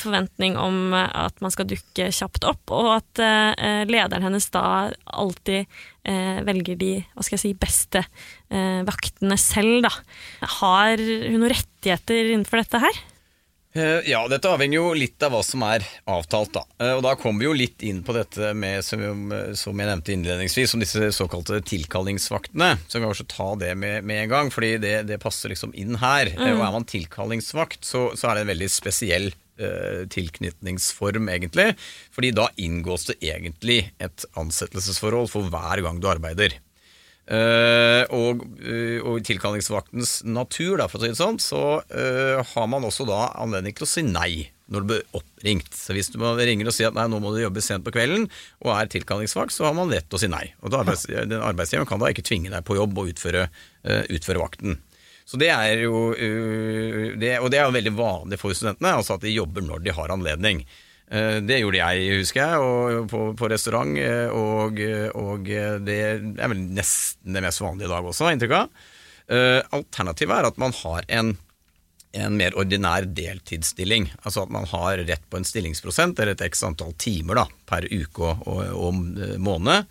forventning 0.00 0.56
om 0.56 0.94
at 0.96 1.36
man 1.44 1.52
skal 1.52 1.68
dukke 1.68 2.08
kjapt 2.08 2.46
opp, 2.48 2.72
og 2.72 2.88
at 2.94 3.20
lederen 3.90 4.24
hennes 4.24 4.48
da 4.54 4.64
alltid 5.12 5.68
eh, 6.06 6.38
velger 6.46 6.78
de 6.80 6.92
hva 7.12 7.26
skal 7.26 7.36
jeg 7.36 7.44
si, 7.44 7.52
beste 7.58 8.04
eh, 8.06 8.80
vaktene 8.86 9.36
selv. 9.40 9.82
Da. 9.88 9.92
Har 10.60 10.96
hun 11.02 11.36
noen 11.42 11.52
rettigheter 11.52 12.32
innenfor 12.32 12.62
dette 12.62 12.82
her? 12.86 13.04
Eh, 13.76 14.00
Ja, 14.08 14.22
dette 14.30 14.48
avhenger 14.48 14.78
jo 14.78 14.94
litt 14.96 15.20
av 15.26 15.34
hva 15.34 15.42
som 15.44 15.62
er 15.66 15.84
avtalt, 16.08 16.54
da. 16.54 16.62
Eh, 16.80 16.94
Og 16.96 17.02
da 17.04 17.14
kommer 17.20 17.42
vi 17.42 17.48
jo 17.50 17.56
litt 17.56 17.82
inn 17.84 18.02
på 18.06 18.14
dette 18.16 18.54
med, 18.56 18.84
som, 18.86 19.02
som 19.58 19.76
jeg 19.76 19.90
nevnte 19.90 20.14
innledningsvis, 20.14 20.74
om 20.74 20.80
disse 20.80 21.10
såkalte 21.12 21.60
tilkallingsvaktene. 21.60 22.76
Så 22.86 22.96
kan 22.96 23.06
kan 23.06 23.12
kanskje 23.12 23.28
ta 23.34 23.48
det 23.60 23.74
med, 23.76 24.04
med 24.04 24.22
en 24.24 24.32
gang, 24.32 24.52
fordi 24.54 24.76
det, 24.82 24.94
det 25.10 25.20
passer 25.22 25.52
liksom 25.52 25.74
inn 25.76 25.98
her. 26.00 26.32
Mm. 26.36 26.46
Og 26.56 26.62
er 26.64 26.72
man 26.78 26.88
tilkallingsvakt, 26.88 27.84
så, 27.84 28.08
så 28.16 28.30
er 28.30 28.38
det 28.40 28.46
en 28.46 28.54
veldig 28.54 28.70
spesiell 28.72 29.28
eh, 29.28 29.42
tilknytningsform, 29.56 31.30
egentlig. 31.32 31.70
Fordi 32.12 32.32
da 32.36 32.50
inngås 32.60 33.08
det 33.08 33.16
egentlig 33.24 33.78
et 34.02 34.26
ansettelsesforhold 34.36 35.30
for 35.32 35.48
hver 35.52 35.82
gang 35.84 36.00
du 36.02 36.10
arbeider. 36.12 36.58
Eh, 37.26 38.04
og, 38.14 38.44
eh, 38.62 39.00
og 39.02 39.18
i 39.18 39.24
tilkallingsvaktens 39.26 40.20
natur, 40.30 40.76
da, 40.78 40.86
for 40.86 41.00
å 41.00 41.06
si 41.06 41.10
det 41.10 41.18
sånn, 41.18 41.40
så 41.42 41.80
eh, 41.90 42.38
har 42.52 42.68
man 42.70 42.86
også 42.86 43.06
da 43.08 43.32
anledning 43.42 43.74
til 43.74 43.86
å 43.86 43.90
si 43.90 44.04
nei 44.06 44.46
når 44.70 44.82
du 44.82 44.90
blir 44.90 45.02
oppringt. 45.14 45.74
Så 45.74 45.94
hvis 45.94 46.10
du 46.10 46.18
ringer 46.18 46.70
og 46.70 46.74
sier 46.74 46.90
at 46.90 46.96
nei, 46.98 47.06
nå 47.10 47.18
må 47.22 47.32
du 47.34 47.40
jobbe 47.42 47.62
sent 47.62 47.86
på 47.86 47.94
kvelden, 47.94 48.28
og 48.64 48.72
er 48.74 48.90
tilkallingsvakt, 48.90 49.54
så 49.54 49.68
har 49.68 49.76
man 49.78 49.90
rett 49.90 50.06
til 50.10 50.18
å 50.18 50.22
si 50.22 50.30
nei. 50.30 50.44
Og 50.62 50.74
arbeids, 50.74 51.06
arbeidsgiveren 51.10 51.90
kan 51.90 52.02
da 52.02 52.10
ikke 52.10 52.26
tvinge 52.26 52.50
deg 52.54 52.66
på 52.66 52.78
jobb 52.78 52.98
og 52.98 53.12
utføre, 53.14 53.46
eh, 53.86 54.02
utføre 54.14 54.42
vakten. 54.42 54.80
Så 55.26 55.38
det 55.42 55.48
er 55.50 55.80
jo 55.82 56.12
eh, 56.14 57.16
det, 57.18 57.32
Og 57.42 57.50
det 57.50 57.58
er 57.58 57.66
jo 57.66 57.74
veldig 57.74 57.94
vanlig 57.98 58.38
for 58.38 58.54
studentene, 58.54 58.94
altså 58.94 59.16
at 59.16 59.24
de 59.26 59.34
jobber 59.34 59.64
når 59.66 59.82
de 59.82 59.94
har 59.96 60.12
anledning. 60.14 60.60
Eh, 61.10 61.40
Det 61.42 61.58
gjorde 61.60 61.80
jeg, 61.80 62.20
husker 62.20 62.44
jeg, 62.44 63.00
på, 63.10 63.22
på 63.38 63.50
restaurant, 63.50 63.96
eh, 63.98 64.30
og, 64.30 64.78
og 65.18 65.50
det 65.86 65.98
er 65.98 66.52
vel 66.52 66.62
nesten 66.78 67.34
det 67.34 67.42
mest 67.42 67.64
vanlige 67.64 67.90
i 67.90 67.94
dag 67.96 68.06
også, 68.12 68.30
inntrykk 68.30 68.54
av. 68.60 68.70
Alternativet 69.74 70.36
er 70.36 70.46
at 70.46 70.58
man 70.62 70.70
har 70.84 71.06
en, 71.10 71.32
en 72.14 72.36
mer 72.38 72.54
ordinær 72.54 73.08
deltidsstilling. 73.10 74.12
Altså 74.22 74.44
at 74.44 74.52
man 74.54 74.68
har 74.70 75.02
rett 75.08 75.24
på 75.26 75.40
en 75.40 75.48
stillingsprosent, 75.48 76.22
eller 76.22 76.36
et 76.36 76.44
x 76.46 76.62
antall 76.68 76.94
timer 77.02 77.40
da, 77.42 77.48
per 77.66 77.88
uke 77.90 78.22
og, 78.22 78.46
og, 78.46 78.62
og 78.78 79.40
måned. 79.42 79.90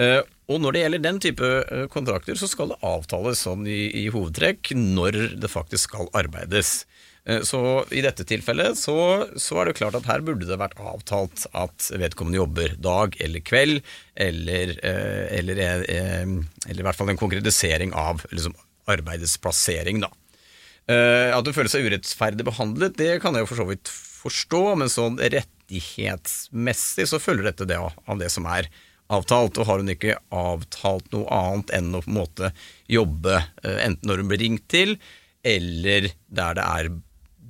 Eh, 0.00 0.22
Og 0.52 0.60
når 0.60 0.72
det 0.74 0.80
gjelder 0.82 1.02
den 1.04 1.18
type 1.22 1.48
eh, 1.62 1.86
kontrakter, 1.92 2.36
så 2.36 2.48
skal 2.50 2.72
det 2.72 2.80
avtales 2.84 3.42
sånn 3.44 3.66
i, 3.68 3.90
i 4.02 4.08
hovedtrekk 4.12 4.72
når 4.76 5.36
det 5.40 5.50
faktisk 5.52 5.90
skal 5.90 6.08
arbeides. 6.16 6.86
Eh, 7.28 7.40
Så 7.46 7.60
i 7.92 8.02
dette 8.04 8.24
tilfellet 8.28 8.78
så, 8.80 9.28
så 9.36 9.60
er 9.60 9.68
det 9.68 9.76
klart 9.78 9.96
at 9.98 10.08
her 10.08 10.24
burde 10.24 10.48
det 10.48 10.58
vært 10.60 10.80
avtalt 10.80 11.46
at 11.52 11.90
vedkommende 11.92 12.40
jobber 12.40 12.76
dag 12.80 13.16
eller 13.20 13.44
kveld, 13.44 13.82
eller, 14.16 14.74
eller, 14.82 15.62
eller 15.86 16.80
i 16.80 16.86
hvert 16.88 16.98
fall 16.98 17.12
en 17.12 17.20
konkretisering 17.20 17.92
av 17.94 18.24
liksom, 18.32 18.56
arbeidets 18.90 19.36
plassering, 19.40 20.00
da. 20.02 20.10
At 20.92 21.46
du 21.46 21.52
føler 21.54 21.70
seg 21.70 21.84
urettferdig 21.86 22.44
behandlet, 22.44 22.96
det 22.98 23.20
kan 23.22 23.36
jeg 23.38 23.44
jo 23.44 23.50
for 23.52 23.60
så 23.62 23.68
vidt 23.68 23.92
forstå, 23.92 24.62
men 24.80 24.90
sånn 24.90 25.20
rettighetsmessig 25.22 27.06
så 27.08 27.20
følger 27.22 27.48
dette 27.52 27.68
det 27.70 27.78
av 27.78 28.18
det 28.18 28.28
som 28.34 28.48
er 28.50 28.66
avtalt. 29.12 29.60
Og 29.60 29.68
har 29.68 29.82
hun 29.82 29.92
ikke 29.92 30.18
avtalt 30.34 31.08
noe 31.14 31.28
annet 31.32 31.72
enn 31.78 31.92
å 31.94 32.02
på 32.04 32.12
en 32.12 32.18
måte 32.20 32.52
jobbe 32.90 33.38
eh, 33.38 33.78
enten 33.86 34.10
når 34.10 34.22
hun 34.22 34.32
blir 34.32 34.42
ringt 34.44 34.68
til, 34.72 34.96
eller 35.42 36.12
der 36.32 36.58
det 36.58 36.66
er 36.66 36.92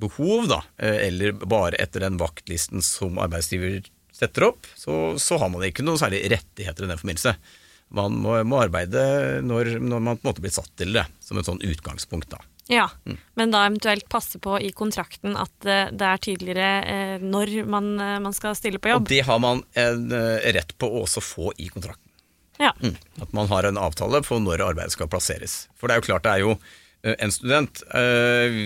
behov, 0.03 0.49
da, 0.51 0.63
eh, 0.83 1.09
eller 1.09 1.35
bare 1.39 1.79
etter 1.83 2.05
den 2.07 2.19
vaktlisten 2.21 2.83
som 2.85 3.21
arbeidsgiver 3.23 3.83
setter 4.13 4.51
opp, 4.51 4.69
så, 4.77 5.19
så 5.21 5.39
har 5.41 5.51
man 5.53 5.65
ikke 5.67 5.85
noen 5.87 6.01
særlig 6.01 6.25
rettigheter 6.33 6.87
i 6.87 6.91
den 6.91 7.01
forbindelse. 7.01 7.37
Man 7.93 8.17
må, 8.25 8.39
må 8.49 8.63
arbeide 8.63 9.43
når, 9.45 9.77
når, 9.83 10.01
man 10.01 10.17
på 10.17 10.25
en 10.25 10.31
måte 10.31 10.45
blir 10.45 10.55
satt 10.55 10.71
til 10.81 10.95
det, 10.97 11.05
som 11.21 11.39
et 11.39 11.49
sånn 11.49 11.61
utgangspunkt. 11.61 12.31
da. 12.33 12.41
Ja, 12.71 12.91
mm. 13.05 13.17
men 13.35 13.51
da 13.51 13.65
eventuelt 13.67 14.09
passe 14.09 14.39
på 14.39 14.61
i 14.61 14.71
kontrakten 14.73 15.35
at 15.37 15.53
det, 15.67 15.81
det 15.99 16.09
er 16.09 16.23
tydeligere 16.23 16.69
eh, 16.87 17.25
når 17.25 17.57
man, 17.67 17.91
eh, 18.01 18.21
man, 18.23 18.37
skal 18.37 18.55
stille 18.59 18.79
på 18.79 18.93
jobb. 18.93 19.07
Og 19.07 19.11
det 19.11 19.25
har 19.27 19.41
man 19.43 19.65
en 19.79 20.07
eh, 20.15 20.53
rett 20.55 20.77
på 20.79 20.89
å 20.89 21.03
også 21.03 21.25
få 21.25 21.51
i 21.59 21.69
kontrakten. 21.73 22.09
Ja. 22.63 22.71
Mm. 22.79 22.95
At 23.25 23.35
man 23.35 23.51
har 23.51 23.67
en 23.67 23.81
avtale 23.81 24.23
på 24.23 24.39
når 24.39 24.63
arbeidet 24.63 24.95
skal 24.95 25.11
plasseres. 25.11 25.67
For 25.75 25.91
det 25.91 25.97
er 25.97 26.03
jo 26.03 26.09
klart 26.13 26.27
det 26.29 26.37
er 26.37 26.47
jo 26.47 26.57
Eh, 27.03 27.15
en 27.19 27.33
student 27.35 27.83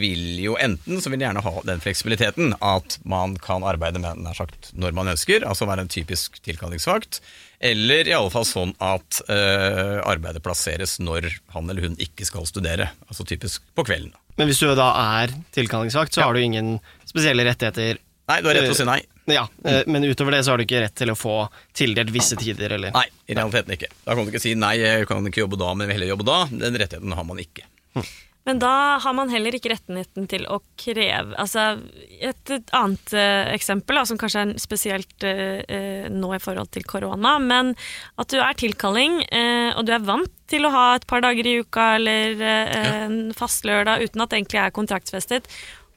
vil 0.00 0.40
jo 0.42 0.56
enten 0.60 1.00
så 1.00 1.08
vil 1.12 1.22
gjerne 1.24 1.40
ha 1.44 1.52
den 1.64 1.80
fleksibiliteten 1.80 2.52
at 2.60 2.98
man 3.08 3.36
kan 3.40 3.64
arbeide 3.64 4.02
med 4.02 4.20
nær 4.20 4.36
sagt 4.36 4.72
når 4.76 4.96
man 4.96 5.08
ønsker, 5.14 5.46
altså 5.48 5.68
være 5.68 5.86
en 5.86 5.92
typisk 5.92 6.36
tilkallingsvakt, 6.44 7.22
eller 7.60 8.08
i 8.08 8.14
alle 8.16 8.32
fall 8.32 8.46
sånn 8.48 8.74
at 8.82 9.20
uh, 9.30 10.02
arbeidet 10.06 10.44
plasseres 10.44 10.98
når 11.02 11.30
han 11.54 11.70
eller 11.70 11.88
hun 11.88 11.98
ikke 12.02 12.26
skal 12.28 12.46
studere, 12.48 12.90
altså 13.08 13.26
typisk 13.28 13.64
på 13.76 13.86
kvelden. 13.88 14.14
Men 14.36 14.50
hvis 14.50 14.60
du 14.60 14.68
da 14.76 14.90
er 15.20 15.32
tilkallingsvakt, 15.56 16.12
så 16.12 16.22
ja. 16.22 16.28
har 16.28 16.36
du 16.36 16.44
ingen 16.44 16.74
spesielle 17.08 17.46
rettigheter? 17.48 18.02
Nei, 18.26 18.40
du 18.42 18.50
har 18.50 18.58
rett 18.58 18.68
til 18.68 18.74
å 18.74 18.80
si 18.82 18.88
nei. 18.88 19.00
Ja, 19.26 19.46
mm. 19.64 19.88
Men 19.90 20.04
utover 20.06 20.36
det 20.36 20.42
så 20.44 20.52
har 20.52 20.60
du 20.60 20.66
ikke 20.66 20.82
rett 20.84 20.94
til 20.98 21.10
å 21.10 21.16
få 21.18 21.38
tildelt 21.74 22.12
visse 22.14 22.36
tider, 22.38 22.76
eller? 22.76 22.92
Nei, 22.94 23.06
i 23.26 23.34
realiteten 23.34 23.74
ikke. 23.74 23.88
Da 24.04 24.14
kan 24.14 24.26
du 24.26 24.30
ikke 24.30 24.42
si 24.42 24.54
nei, 24.58 24.76
jeg 24.82 25.08
kan 25.10 25.26
ikke 25.26 25.42
jobbe 25.42 25.58
da, 25.58 25.72
men 25.74 25.88
vil 25.88 25.96
heller 25.96 26.12
jobbe 26.12 26.26
da. 26.28 26.38
Den 26.52 26.78
rettigheten 26.78 27.16
har 27.16 27.26
man 27.26 27.40
ikke. 27.42 27.66
Hm. 27.96 28.06
Men 28.46 28.60
da 28.62 28.72
har 29.02 29.14
man 29.16 29.30
heller 29.32 29.56
ikke 29.56 29.72
rettigheten 29.72 30.28
til 30.30 30.46
å 30.46 30.60
kreve 30.78 31.34
altså 31.40 31.80
Et, 32.16 32.52
et 32.54 32.70
annet 32.76 33.14
uh, 33.16 33.50
eksempel, 33.52 33.98
da, 33.98 34.04
som 34.08 34.18
kanskje 34.20 34.44
er 34.44 34.52
spesielt 34.62 35.26
uh, 35.26 36.06
nå 36.12 36.30
i 36.32 36.40
forhold 36.42 36.70
til 36.72 36.86
korona, 36.88 37.34
men 37.42 37.74
at 38.16 38.30
du 38.32 38.38
er 38.40 38.56
tilkalling, 38.56 39.18
uh, 39.26 39.76
og 39.76 39.84
du 39.84 39.92
er 39.92 40.06
vant 40.06 40.32
til 40.48 40.64
å 40.64 40.72
ha 40.72 40.84
et 40.96 41.04
par 41.10 41.24
dager 41.24 41.48
i 41.50 41.58
uka 41.60 41.88
eller 41.98 42.40
en 42.46 43.16
fast 43.34 43.66
lørdag 43.66 44.04
uten 44.06 44.22
at 44.22 44.30
det 44.30 44.38
egentlig 44.38 44.60
er 44.62 44.74
kontraktsfestet, 44.76 45.48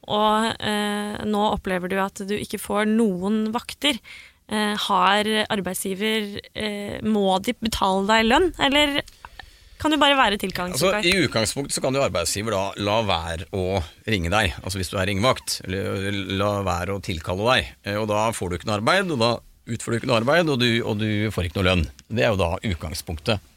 og 0.09 0.65
nå 1.29 1.43
opplever 1.53 1.91
du 1.91 1.99
at 2.01 2.17
du 2.25 2.33
ikke 2.33 2.57
får 2.57 2.89
noen 2.89 3.51
vakter. 3.53 3.99
har 4.89 5.29
arbeidsgiver 5.53 7.05
Må 7.05 7.37
de 7.45 7.53
betale 7.61 8.07
deg 8.09 8.25
lønn, 8.25 8.49
eller 8.57 8.97
kan 9.79 9.93
du 9.93 9.99
bare 10.01 10.17
være 10.19 10.39
tilkallingsvikar? 10.41 10.99
Altså, 10.99 11.09
I 11.09 11.25
utgangspunktet 11.25 11.77
så 11.77 11.83
kan 11.83 11.95
jo 11.95 12.03
arbeidsgiver 12.03 12.55
da 12.55 12.63
la 12.83 12.97
være 13.07 13.47
å 13.55 13.81
ringe 14.09 14.31
deg, 14.33 14.57
altså 14.59 14.81
hvis 14.81 14.91
du 14.91 14.97
er 14.99 15.07
ringevakt. 15.09 15.59
Eller 15.67 16.19
la 16.39 16.57
være 16.67 16.97
å 16.97 17.03
tilkalle 17.03 17.45
deg. 17.53 17.69
Eh, 17.87 17.99
og 17.99 18.09
da 18.11 18.25
får 18.35 18.51
du 18.51 18.59
ikke 18.59 18.69
noe 18.69 18.79
arbeid, 18.81 19.13
og 19.15 19.23
da 19.23 19.31
utfører 19.69 19.95
du 19.95 20.01
ikke 20.01 20.11
noe 20.11 20.19
arbeid, 20.19 20.51
og 20.51 20.59
du, 20.59 20.69
og 20.83 20.99
du 20.99 21.09
får 21.33 21.49
ikke 21.49 21.61
noe 21.61 21.69
lønn. 21.69 21.85
Det 22.09 22.25
er 22.25 22.33
jo 22.33 22.41
da 22.41 22.51
utgangspunktet. 22.71 23.47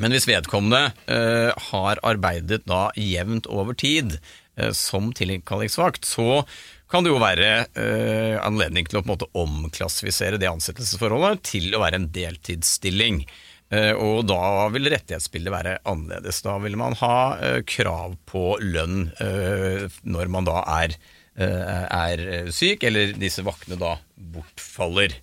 Men 0.00 0.14
hvis 0.14 0.28
vedkommende 0.30 0.94
eh, 1.12 1.50
har 1.70 2.00
arbeidet 2.06 2.62
da 2.68 2.86
jevnt 2.96 3.48
over 3.50 3.76
tid 3.76 4.16
eh, 4.56 4.72
som 4.76 5.10
tilkallingsvakt, 5.16 6.08
så 6.08 6.44
kan 6.90 7.04
det 7.04 7.12
jo 7.12 7.20
være 7.22 7.50
eh, 7.78 8.36
anledning 8.42 8.88
til 8.88 8.98
å 8.98 9.04
på 9.04 9.10
en 9.10 9.12
måte 9.12 9.30
omklassifisere 9.38 10.40
det 10.40 10.48
ansettelsesforholdet 10.50 11.44
til 11.52 11.76
å 11.76 11.82
være 11.84 12.00
en 12.00 12.08
deltidsstilling. 12.14 13.22
Eh, 13.70 13.92
og 13.94 14.24
da 14.26 14.66
vil 14.74 14.90
rettighetsbildet 14.90 15.54
være 15.54 15.76
annerledes. 15.88 16.42
Da 16.42 16.56
vil 16.62 16.76
man 16.80 16.96
ha 16.98 17.16
eh, 17.38 17.58
krav 17.68 18.16
på 18.28 18.44
lønn 18.62 19.10
eh, 19.22 19.86
når 20.02 20.32
man 20.34 20.48
da 20.48 20.62
er, 20.82 20.98
er 21.40 22.50
syk, 22.52 22.82
eller 22.84 23.14
disse 23.16 23.44
vaktene 23.46 23.78
da 23.80 23.94
bortfaller. 24.34 25.14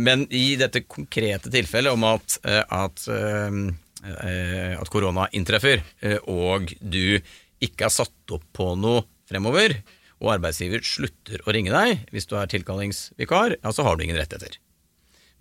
Men 0.00 0.22
i 0.30 0.54
dette 0.56 0.84
konkrete 0.86 1.50
tilfellet 1.52 1.92
om 1.92 2.06
at, 2.06 2.38
at, 2.46 3.02
at 3.10 4.92
korona 4.94 5.26
inntreffer, 5.34 5.82
og 6.30 6.70
du 6.78 7.18
ikke 7.66 7.90
er 7.90 7.92
satt 7.92 8.36
opp 8.38 8.46
på 8.54 8.70
noe 8.78 9.02
fremover, 9.28 9.74
og 10.22 10.36
arbeidsgiver 10.38 10.86
slutter 10.86 11.42
å 11.42 11.52
ringe 11.52 11.74
deg 11.74 12.06
hvis 12.14 12.30
du 12.30 12.38
er 12.38 12.48
tilkallingsvikar, 12.54 13.58
ja, 13.58 13.74
så 13.74 13.84
har 13.84 13.98
du 13.98 14.06
ingen 14.06 14.22
rettigheter. 14.22 14.61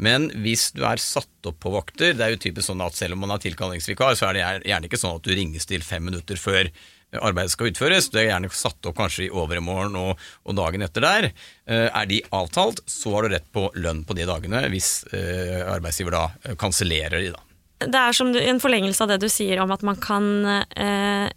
Men 0.02 0.32
hvis 0.42 0.72
du 0.74 0.82
er 0.88 1.02
satt 1.02 1.50
opp 1.50 1.60
på 1.62 1.74
vakter, 1.76 2.16
det 2.18 2.26
er 2.26 2.34
jo 2.34 2.42
typisk 2.42 2.72
sånn 2.72 2.82
at 2.82 2.98
selv 2.98 3.16
om 3.16 3.22
man 3.26 3.36
er 3.36 3.44
tilkallingsvikar, 3.44 4.18
så 4.18 4.32
er 4.32 4.38
det 4.38 4.48
gjerne 4.72 4.90
ikke 4.90 5.00
sånn 5.02 5.20
at 5.20 5.28
du 5.28 5.36
ringes 5.38 5.70
til 5.70 5.86
fem 5.86 6.04
minutter 6.10 6.40
før 6.42 6.72
arbeidet 7.20 7.52
skal 7.54 7.70
utføres. 7.72 8.10
Du 8.10 8.18
er 8.20 8.30
gjerne 8.30 8.50
satt 8.56 8.88
opp 8.88 8.98
kanskje 8.98 9.28
i 9.28 9.32
overmorgen 9.36 9.98
og, 10.00 10.26
og 10.48 10.58
dagen 10.58 10.86
etter 10.86 11.06
der. 11.06 11.30
Eh, 11.68 11.88
er 11.88 12.10
de 12.10 12.22
avtalt, 12.34 12.82
så 12.90 13.14
har 13.16 13.28
du 13.28 13.36
rett 13.36 13.48
på 13.54 13.68
lønn 13.76 14.04
på 14.08 14.18
de 14.18 14.28
dagene 14.30 14.64
hvis 14.72 14.92
eh, 15.12 15.62
arbeidsgiver 15.68 16.16
da 16.16 16.26
eh, 16.46 16.58
kansellerer 16.60 17.20
de, 17.20 17.34
da. 17.36 17.48
Det 17.82 17.98
er 17.98 18.14
som 18.14 18.30
en 18.38 18.62
forlengelse 18.62 19.04
av 19.04 19.10
det 19.10 19.24
du 19.24 19.30
sier 19.32 19.62
om 19.64 19.72
at 19.74 19.84
man 19.86 19.98
kan 20.02 20.28
eh, 20.46 21.28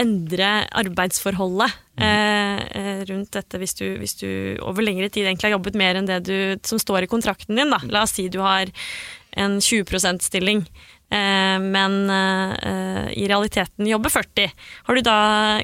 endre 0.00 0.50
arbeidsforholdet 0.80 1.74
mm. 2.00 2.04
eh, 2.04 3.00
rundt 3.10 3.34
dette 3.36 3.60
hvis 3.60 3.76
du, 3.78 3.86
hvis 4.00 4.16
du, 4.20 4.28
over 4.64 4.84
lengre 4.84 5.10
tid 5.12 5.26
egentlig 5.26 5.50
har 5.50 5.58
jobbet 5.58 5.78
mer 5.78 5.98
enn 6.00 6.08
det 6.08 6.22
du, 6.28 6.36
som 6.66 6.80
står 6.80 7.04
i 7.06 7.10
kontrakten 7.10 7.58
din. 7.58 7.72
Da. 7.72 7.80
La 7.92 8.04
oss 8.06 8.16
si 8.16 8.28
du 8.32 8.40
har 8.44 8.70
en 9.38 9.60
20 9.60 9.84
%-stilling, 9.84 10.64
eh, 11.12 11.58
men 11.60 12.00
eh, 12.10 13.04
i 13.14 13.28
realiteten 13.30 13.86
jobber 13.86 14.10
40 14.10 14.50
Har 14.88 14.98
du 14.98 15.04
da 15.06 15.20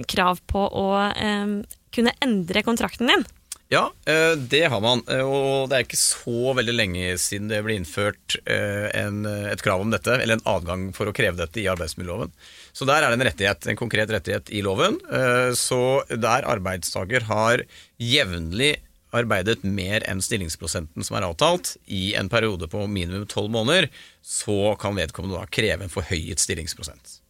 krav 0.07 0.43
på 0.47 0.69
å 0.69 0.87
eh, 1.09 1.57
kunne 1.97 2.15
endre 2.23 2.63
kontrakten 2.67 3.11
din? 3.11 3.27
Ja, 3.73 3.89
eh, 4.07 4.37
det 4.39 4.69
har 4.71 4.81
man. 4.81 5.03
Eh, 5.11 5.27
og 5.27 5.71
det 5.71 5.79
er 5.79 5.87
ikke 5.89 5.99
så 5.99 6.53
veldig 6.55 6.77
lenge 6.77 7.17
siden 7.19 7.51
det 7.51 7.65
ble 7.67 7.81
innført 7.81 8.39
en, 8.47 9.25
et 9.27 9.63
krav 9.65 9.83
om 9.83 9.91
dette, 9.91 10.15
eller 10.15 10.39
en 10.39 10.49
adgang 10.53 10.87
for 10.95 11.11
å 11.11 11.17
kreve 11.17 11.41
dette 11.41 11.63
i 11.63 11.67
arbeidsmiljøloven. 11.73 12.31
Så 12.77 12.85
der 12.85 13.01
er 13.01 13.09
det 13.09 13.17
en 13.17 13.29
rettighet, 13.31 13.69
en 13.71 13.79
konkret 13.79 14.11
rettighet 14.13 14.51
i 14.53 14.61
loven. 14.65 14.99
Eh, 15.09 15.53
så 15.57 16.03
der 16.13 16.45
arbeidstaker 16.45 17.25
har 17.31 17.65
jevnlig 17.97 18.75
arbeidet 19.17 19.63
mer 19.65 20.05
enn 20.11 20.21
stillingsprosenten 20.21 21.07
som 21.07 21.17
er 21.17 21.25
avtalt, 21.25 21.77
i 21.87 22.11
en 22.19 22.29
periode 22.29 22.69
på 22.69 22.83
minimum 22.91 23.25
tolv 23.31 23.53
måneder, 23.55 23.89
så 24.21 24.75
kan 24.81 24.99
vedkommende 24.99 25.39
da 25.39 25.49
kreve 25.49 25.87
en 25.87 25.93
forhøyet 25.93 26.43
stillingsprosent. 26.43 27.21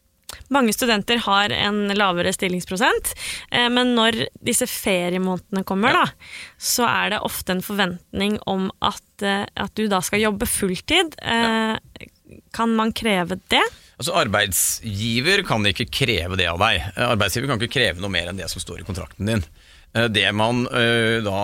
Mange 0.50 0.75
studenter 0.75 1.21
har 1.23 1.53
en 1.55 1.93
lavere 1.95 2.33
stillingsprosent, 2.35 3.12
eh, 3.55 3.69
men 3.71 3.95
når 3.95 4.25
disse 4.43 4.67
feriemånedene 4.67 5.62
kommer, 5.69 5.95
ja. 5.95 6.03
da, 6.03 6.43
så 6.59 6.88
er 6.91 7.15
det 7.15 7.23
ofte 7.26 7.55
en 7.55 7.65
forventning 7.65 8.41
om 8.50 8.67
at, 8.85 9.07
eh, 9.23 9.47
at 9.47 9.79
du 9.79 9.87
da 9.93 10.03
skal 10.03 10.25
jobbe 10.26 10.50
fulltid. 10.50 11.15
Ja. 11.23 11.79
Kan 12.57 12.75
man 12.75 12.91
kreve 12.97 13.38
det? 13.53 13.62
Altså 13.97 14.12
Arbeidsgiver 14.21 15.41
kan 15.49 15.65
ikke 15.71 15.88
kreve 15.88 16.37
det 16.37 16.50
av 16.50 16.61
deg. 16.61 16.85
Arbeidsgiver 17.00 17.49
kan 17.49 17.61
ikke 17.61 17.79
kreve 17.79 18.03
noe 18.03 18.12
mer 18.12 18.29
enn 18.29 18.41
det 18.41 18.50
som 18.53 18.61
står 18.61 18.83
i 18.83 18.87
kontrakten 18.88 19.31
din. 19.31 19.45
Eh, 19.97 20.09
det 20.12 20.26
man 20.37 20.67
uh, 20.69 21.25
da 21.25 21.41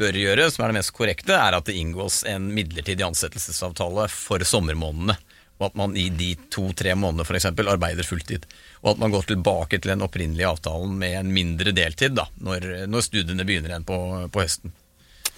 bør 0.00 0.20
gjøre, 0.20 0.48
som 0.50 0.64
er 0.64 0.72
det 0.72 0.78
mest 0.78 0.94
korrekte, 0.96 1.36
er 1.36 1.58
at 1.58 1.68
det 1.68 1.76
inngås 1.76 2.22
en 2.30 2.48
midlertidig 2.56 3.04
ansettelsesavtale 3.04 4.08
for 4.12 4.44
sommermånedene. 4.48 5.18
Og 5.60 5.68
at 5.68 5.76
man 5.78 5.92
i 5.96 6.08
de 6.10 6.32
to-tre 6.50 6.96
månedene 6.98 7.28
f.eks. 7.28 7.46
arbeider 7.52 8.08
fulltid. 8.08 8.48
Og 8.82 8.94
at 8.94 9.02
man 9.04 9.12
går 9.12 9.28
tilbake 9.28 9.78
til 9.78 9.92
den 9.92 10.02
opprinnelige 10.02 10.48
avtalen 10.48 10.96
med 10.98 11.18
en 11.20 11.30
mindre 11.36 11.74
deltid 11.76 12.16
da, 12.18 12.26
når, 12.42 12.86
når 12.90 13.04
studiene 13.06 13.46
begynner 13.46 13.70
igjen 13.70 13.86
på, 13.86 13.98
på 14.34 14.42
høsten. 14.42 14.74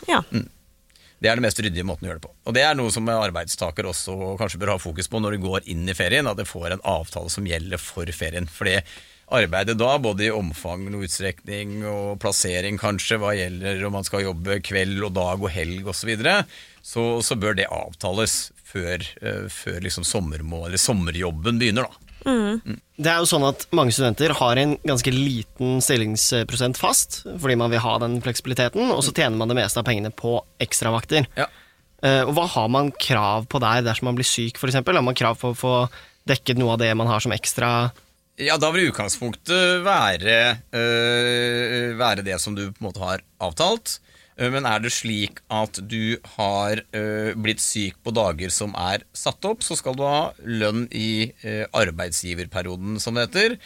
Ja. 0.08 0.22
Mm. 0.30 0.46
Det 1.16 1.30
er 1.30 1.38
den 1.38 1.46
mest 1.46 1.60
ryddige 1.62 1.86
måten 1.86 2.06
å 2.06 2.10
gjøre 2.10 2.20
det 2.20 2.28
på. 2.28 2.34
Og 2.44 2.56
det 2.56 2.62
er 2.66 2.76
noe 2.76 2.92
som 2.92 3.08
arbeidstaker 3.08 3.88
også 3.88 4.36
kanskje 4.40 4.60
bør 4.60 4.74
ha 4.74 4.80
fokus 4.80 5.08
på 5.08 5.20
når 5.22 5.36
du 5.36 5.44
går 5.46 5.68
inn 5.72 5.88
i 5.88 5.96
ferien, 5.96 6.28
at 6.28 6.38
det 6.40 6.48
får 6.48 6.74
en 6.74 6.84
avtale 6.84 7.32
som 7.32 7.48
gjelder 7.48 7.80
for 7.80 8.10
ferien. 8.12 8.48
Fordi 8.52 8.76
arbeidet 9.36 9.78
da, 9.80 9.96
både 9.98 10.28
i 10.28 10.34
omfang 10.34 10.86
og 10.92 11.06
utstrekning 11.06 11.80
og 11.88 12.18
plassering 12.22 12.78
kanskje, 12.80 13.18
hva 13.22 13.32
gjelder 13.34 13.82
om 13.88 13.96
man 13.96 14.06
skal 14.06 14.26
jobbe 14.26 14.60
kveld 14.66 15.00
og 15.08 15.16
dag 15.16 15.42
og 15.42 15.52
helg 15.52 15.88
osv., 15.88 16.02
så, 16.04 16.10
videre, 16.12 16.36
så 16.84 17.06
så 17.24 17.38
bør 17.40 17.56
det 17.58 17.70
avtales 17.72 18.52
før, 18.66 19.02
uh, 19.24 19.46
før 19.50 19.80
liksom 19.82 20.06
sommerjobben 20.06 21.62
begynner. 21.62 21.88
da. 21.88 22.02
Mm. 22.26 22.80
Det 22.96 23.10
er 23.12 23.20
jo 23.20 23.28
sånn 23.28 23.44
at 23.44 23.66
Mange 23.76 23.92
studenter 23.92 24.32
har 24.38 24.60
en 24.60 24.74
ganske 24.86 25.12
liten 25.12 25.82
stillingsprosent 25.84 26.80
fast, 26.80 27.20
fordi 27.26 27.58
man 27.60 27.72
vil 27.72 27.82
ha 27.84 27.98
den 28.02 28.18
fleksibiliteten, 28.24 28.88
og 28.94 29.04
så 29.04 29.12
tjener 29.12 29.36
man 29.36 29.52
det 29.52 29.58
meste 29.58 29.82
av 29.82 29.88
pengene 29.88 30.12
på 30.14 30.38
ekstravakter. 30.62 31.28
Ja. 31.36 31.50
Uh, 32.04 32.22
og 32.28 32.34
hva 32.36 32.46
har 32.52 32.66
man 32.72 32.90
krav 33.00 33.46
på 33.50 33.60
der 33.62 33.84
dersom 33.84 34.10
man 34.10 34.18
blir 34.18 34.28
syk, 34.28 34.60
f.eks.? 34.60 34.80
Har 34.80 35.04
man 35.04 35.16
krav 35.16 35.38
på 35.40 35.52
å 35.52 35.56
få 35.56 35.76
dekket 36.28 36.60
noe 36.60 36.74
av 36.74 36.82
det 36.82 36.90
man 36.98 37.08
har 37.08 37.22
som 37.24 37.34
ekstra 37.36 37.92
ja, 38.36 38.58
da 38.60 38.68
vil 38.68 38.90
utgangspunktet 38.90 39.80
være, 39.80 40.34
øh, 40.76 41.94
være 41.96 42.24
det 42.26 42.36
som 42.42 42.52
du 42.52 42.66
på 42.68 42.82
en 42.82 42.86
måte 42.90 43.00
har 43.00 43.22
avtalt. 43.40 43.94
Eh, 44.38 44.50
men 44.52 44.68
er 44.68 44.82
det 44.84 44.92
slik 44.94 45.40
at 45.52 45.80
du 45.88 46.18
har 46.36 46.82
uh, 46.94 47.32
blitt 47.40 47.62
syk 47.64 47.96
på 48.04 48.12
dager 48.16 48.52
som 48.52 48.74
er 48.76 49.04
satt 49.16 49.44
opp, 49.48 49.64
så 49.64 49.76
skal 49.78 49.96
du 49.96 50.04
ha 50.04 50.30
lønn 50.44 50.86
i 50.92 51.32
uh, 51.44 51.64
arbeidsgiverperioden, 51.72 53.00
som 53.02 53.16
det 53.16 53.28
heter, 53.30 53.58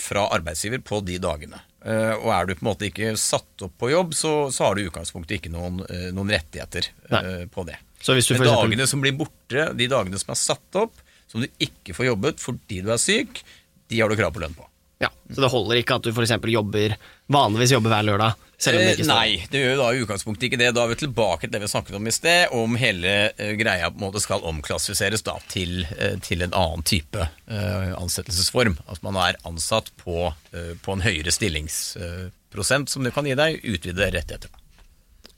fra 0.00 0.22
arbeidsgiver 0.32 0.80
på 0.80 1.02
de 1.04 1.18
dagene. 1.20 1.58
Eh, 1.82 2.12
og 2.14 2.28
er 2.30 2.46
du 2.46 2.54
på 2.54 2.62
en 2.62 2.68
måte 2.70 2.86
ikke 2.86 3.14
satt 3.18 3.64
opp 3.66 3.74
på 3.80 3.90
jobb, 3.90 4.12
så, 4.14 4.32
så 4.54 4.68
har 4.68 4.76
du 4.76 4.84
i 4.84 4.86
utgangspunktet 4.88 5.40
ikke 5.40 5.50
noen, 5.52 5.80
eh, 5.90 6.10
noen 6.14 6.30
rettigheter 6.30 6.86
Nei. 7.10 7.22
på 7.50 7.64
det. 7.66 7.78
Så 8.02 8.14
hvis 8.14 8.28
du 8.30 8.34
Men 8.36 8.44
eksempel- 8.46 8.70
dagene 8.70 8.86
som 8.90 9.02
blir 9.02 9.16
borte, 9.18 9.66
de 9.78 9.88
dagene 9.90 10.20
som 10.20 10.30
er 10.34 10.38
satt 10.38 10.78
opp, 10.78 10.94
som 11.30 11.42
du 11.42 11.48
ikke 11.62 11.96
får 11.96 12.06
jobbet 12.12 12.42
fordi 12.42 12.82
du 12.86 12.92
er 12.94 13.02
syk, 13.02 13.42
de 13.90 14.00
har 14.00 14.08
du 14.08 14.16
krav 14.18 14.32
på 14.34 14.42
lønn 14.44 14.54
på. 14.54 14.66
Ja, 15.02 15.10
Så 15.32 15.42
det 15.42 15.50
holder 15.50 15.80
ikke 15.80 15.96
at 15.98 16.06
du 16.06 16.12
f.eks. 16.12 16.36
jobber 16.54 16.94
vanligvis 17.34 17.74
jobber 17.74 17.90
hver 17.90 18.06
lørdag? 18.06 18.36
Selv 18.62 18.78
om 18.78 18.84
det 18.84 18.94
ikke 18.94 19.02
Eh, 19.02 19.08
står 19.08 19.18
Nei, 19.18 19.46
det 19.50 19.62
gjør 19.62 19.72
jo 19.72 19.80
da 19.80 19.88
i 19.90 20.02
utgangspunktet 20.04 20.46
ikke 20.48 20.60
det. 20.60 20.70
Da 20.76 20.84
er 20.84 20.92
vi 20.92 21.00
tilbake 21.02 21.46
til 21.46 21.54
det 21.54 21.62
vi 21.64 21.70
snakket 21.72 21.98
om 21.98 22.06
i 22.06 22.14
sted, 22.14 22.54
om 22.54 22.78
hele 22.78 23.14
eh, 23.34 23.54
greia 23.58 23.90
på 23.90 23.98
en 23.98 24.06
måte 24.06 24.22
skal 24.22 24.46
omklassifiseres 24.46 25.26
da 25.26 25.36
til, 25.50 25.82
eh, 25.98 26.16
til 26.22 26.46
en 26.46 26.54
annen 26.54 26.86
type 26.86 27.28
ansettelsesform. 27.52 28.78
At 28.88 29.02
man 29.04 29.18
er 29.20 29.36
ansatt 29.48 29.90
på, 30.00 30.30
på 30.82 30.94
en 30.94 31.02
høyere 31.04 31.34
stillingsprosent 31.34 32.88
som 32.88 33.04
det 33.04 33.12
kan 33.12 33.28
gi 33.28 33.36
deg 33.36 33.60
utvidede 33.60 34.08
rettigheter. 34.14 34.62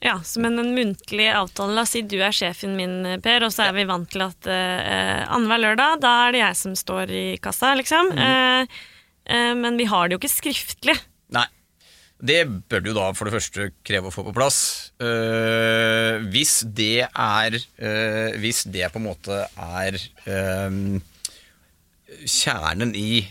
Ja, 0.05 0.21
som 0.23 0.43
Men 0.43 0.59
en 0.59 0.75
muntlig 0.75 1.31
avtale, 1.33 1.73
la 1.73 1.83
oss 1.87 1.95
si 1.97 2.03
du 2.05 2.19
er 2.21 2.35
sjefen 2.35 2.75
min, 2.77 2.99
Per, 3.25 3.47
og 3.47 3.53
så 3.55 3.71
er 3.71 3.73
vi 3.73 3.87
vant 3.89 4.11
til 4.13 4.21
at 4.27 4.49
uh, 4.51 5.23
annenhver 5.33 5.63
lørdag, 5.63 6.03
da 6.03 6.11
er 6.27 6.35
det 6.35 6.43
jeg 6.43 6.59
som 6.61 6.75
står 6.77 7.13
i 7.15 7.25
kassa, 7.41 7.73
liksom. 7.81 8.13
Eh, 8.13 8.83
eh, 9.25 9.55
men 9.57 9.81
vi 9.81 9.89
har 9.89 10.09
det 10.09 10.19
jo 10.19 10.21
ikke 10.21 10.35
skriftlig. 10.35 10.99
Det 12.25 12.41
bør 12.73 12.81
du 12.81 12.93
da 12.97 13.11
for 13.13 13.29
det 13.29 13.35
første 13.35 13.67
kreve 13.85 14.09
å 14.09 14.15
få 14.15 14.25
på 14.25 14.33
plass. 14.37 14.59
Uh, 14.97 16.25
hvis 16.33 16.63
det 16.65 17.05
er 17.05 17.57
uh, 17.59 18.31
Hvis 18.41 18.65
det 18.73 18.89
på 18.95 19.01
en 19.03 19.09
måte 19.11 19.43
er 19.61 19.99
eh, 19.99 20.79
kjernen 22.25 22.95
i 22.97 23.25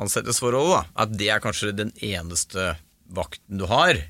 ansettelsesforholdet, 0.00 0.90
at 0.98 1.14
det 1.14 1.30
er 1.30 1.42
kanskje 1.42 1.74
den 1.76 1.92
eneste 2.02 2.74
vakten 3.14 3.60
du 3.60 3.66
har. 3.70 4.00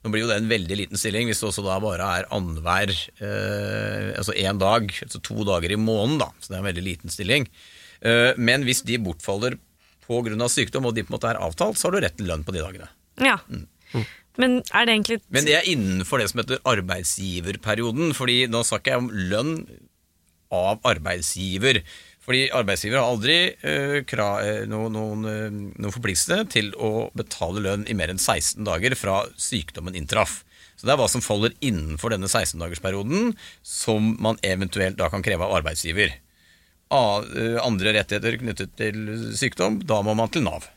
Nå 0.00 0.12
blir 0.12 0.24
jo 0.24 0.30
det 0.30 0.38
en 0.40 0.50
veldig 0.50 0.76
liten 0.78 1.00
stilling 1.00 1.28
hvis 1.28 1.42
det 1.42 1.48
også 1.50 1.64
da 1.66 1.76
bare 1.82 2.06
er 2.20 2.28
annenhver 2.32 2.92
eh, 3.20 4.06
Altså 4.16 4.32
én 4.32 4.60
dag, 4.60 4.88
altså 5.04 5.20
to 5.24 5.44
dager 5.48 5.74
i 5.74 5.80
måneden, 5.80 6.20
da. 6.22 6.30
Så 6.40 6.50
det 6.50 6.56
er 6.56 6.62
en 6.62 6.70
veldig 6.70 6.86
liten 6.86 7.12
stilling. 7.12 7.48
Eh, 8.00 8.32
men 8.40 8.64
hvis 8.68 8.84
de 8.88 9.00
bortfaller 9.02 9.58
pga. 10.06 10.48
sykdom, 10.48 10.88
og 10.88 10.96
de 10.96 11.04
på 11.04 11.12
en 11.12 11.18
måte 11.18 11.28
er 11.30 11.38
avtalt, 11.40 11.78
så 11.78 11.88
har 11.88 11.94
du 11.94 12.02
rett 12.02 12.16
til 12.18 12.26
lønn 12.26 12.44
på 12.44 12.56
de 12.56 12.64
dagene. 12.64 12.88
Ja. 13.20 13.38
Men 14.40 14.60
er 14.72 14.86
det 14.86 14.94
egentlig 14.94 15.18
Men 15.28 15.46
det 15.48 15.56
er 15.58 15.68
innenfor 15.68 16.20
det 16.20 16.30
som 16.30 16.40
heter 16.40 16.62
arbeidsgiverperioden. 16.68 18.14
fordi 18.16 18.46
nå 18.48 18.62
snakker 18.64 18.94
jeg 18.94 19.02
om 19.02 19.10
lønn 19.10 19.56
av 20.50 20.80
arbeidsgiver. 20.86 21.82
Fordi 22.20 22.46
arbeidsgiver 22.54 23.00
har 23.00 23.10
aldri 23.10 23.36
uh, 23.64 23.98
kra, 24.06 24.28
noen, 24.70 24.92
noen, 24.94 25.26
eh, 25.26 25.50
noen 25.50 25.94
forpliktelse 25.94 26.44
til 26.52 26.70
å 26.76 27.08
betale 27.16 27.62
lønn 27.64 27.86
i 27.88 27.96
mer 27.96 28.12
enn 28.12 28.20
16 28.20 28.66
dager 28.66 28.94
fra 28.98 29.22
sykdommen 29.40 29.96
inntraff. 29.98 30.42
Så 30.76 30.86
det 30.86 30.94
er 30.94 31.00
hva 31.00 31.08
som 31.12 31.24
faller 31.24 31.52
innenfor 31.60 32.14
denne 32.14 32.28
16-dagersperioden 32.30 33.34
som 33.66 34.14
man 34.22 34.38
eventuelt 34.46 34.96
da 35.00 35.10
kan 35.12 35.24
kreve 35.24 35.44
av 35.44 35.58
arbeidsgiver. 35.58 36.14
Andre 36.90 37.92
rettigheter 37.98 38.38
knyttet 38.40 38.72
til 38.80 39.02
sykdom, 39.36 39.82
da 39.84 40.00
må 40.06 40.16
man 40.16 40.32
til 40.32 40.46
Nav. 40.46 40.70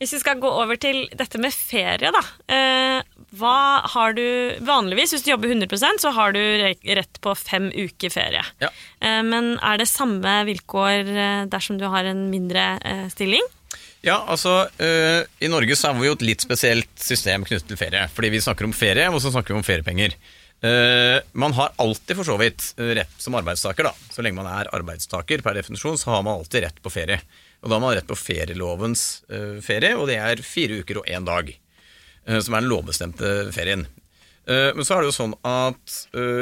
Hvis 0.00 0.14
vi 0.16 0.18
skal 0.22 0.38
gå 0.40 0.48
over 0.48 0.78
til 0.80 1.02
dette 1.12 1.36
med 1.36 1.52
ferie, 1.52 2.08
da. 2.08 2.20
Eh, 2.48 3.02
hva 3.36 3.84
har 3.92 4.14
du 4.16 4.24
Vanligvis, 4.64 5.12
hvis 5.12 5.26
du 5.26 5.34
jobber 5.34 5.52
100% 5.52 6.00
så 6.00 6.12
har 6.16 6.32
du 6.32 6.40
rett 6.40 7.20
på 7.20 7.34
fem 7.36 7.68
uker 7.68 8.12
ferie. 8.12 8.40
Ja. 8.64 8.70
Eh, 9.04 9.20
men 9.26 9.52
er 9.58 9.76
det 9.76 9.90
samme 9.90 10.38
vilkår 10.48 11.10
eh, 11.12 11.42
dersom 11.52 11.76
du 11.76 11.84
har 11.92 12.08
en 12.08 12.30
mindre 12.32 12.64
stilling? 13.12 13.44
Ja, 14.00 14.22
altså 14.24 14.64
øh, 14.80 15.26
I 15.44 15.50
Norge 15.52 15.76
så 15.76 15.90
har 15.90 16.00
vi 16.00 16.08
jo 16.08 16.16
et 16.16 16.24
litt 16.24 16.46
spesielt 16.46 16.90
system 16.96 17.44
knyttet 17.44 17.68
til 17.68 17.80
ferie. 17.82 18.06
Fordi 18.16 18.32
vi 18.32 18.40
snakker 18.40 18.64
om 18.64 18.72
ferie, 18.72 19.04
og 19.12 19.20
så 19.20 19.34
snakker 19.34 19.52
vi 19.52 19.60
om 19.60 19.66
feriepenger. 19.66 20.16
Eh, 20.64 21.18
man 21.36 21.52
har 21.60 21.76
alltid 21.76 22.16
for 22.16 22.32
så 22.32 22.40
vidt 22.40 22.72
rett 22.80 23.20
som 23.20 23.36
arbeidstaker, 23.36 23.90
da. 23.90 23.92
Så 24.08 24.24
lenge 24.24 24.40
man 24.40 24.48
er 24.48 24.72
arbeidstaker 24.80 25.44
per 25.44 25.60
definisjon, 25.60 26.00
så 26.00 26.16
har 26.16 26.24
man 26.24 26.40
alltid 26.40 26.64
rett 26.64 26.80
på 26.80 26.96
ferie. 26.96 27.20
Og 27.60 27.68
da 27.68 27.76
har 27.76 27.82
man 27.82 27.94
rett 27.96 28.08
på 28.08 28.16
ferielovens 28.16 29.22
eh, 29.28 29.58
ferie, 29.64 29.92
og 29.98 30.06
det 30.08 30.16
er 30.16 30.40
fire 30.44 30.80
uker 30.80 31.02
og 31.02 31.06
én 31.12 31.26
dag. 31.28 31.50
eh, 32.26 32.40
som 32.40 32.54
er 32.54 32.60
den 32.64 32.70
lovbestemte 32.70 33.52
ferien. 33.52 33.86
Eh, 34.48 34.72
Men 34.74 34.84
så 34.84 34.96
er 34.96 35.02
det 35.04 35.10
jo 35.10 35.16
sånn 35.18 35.34
at 35.44 35.94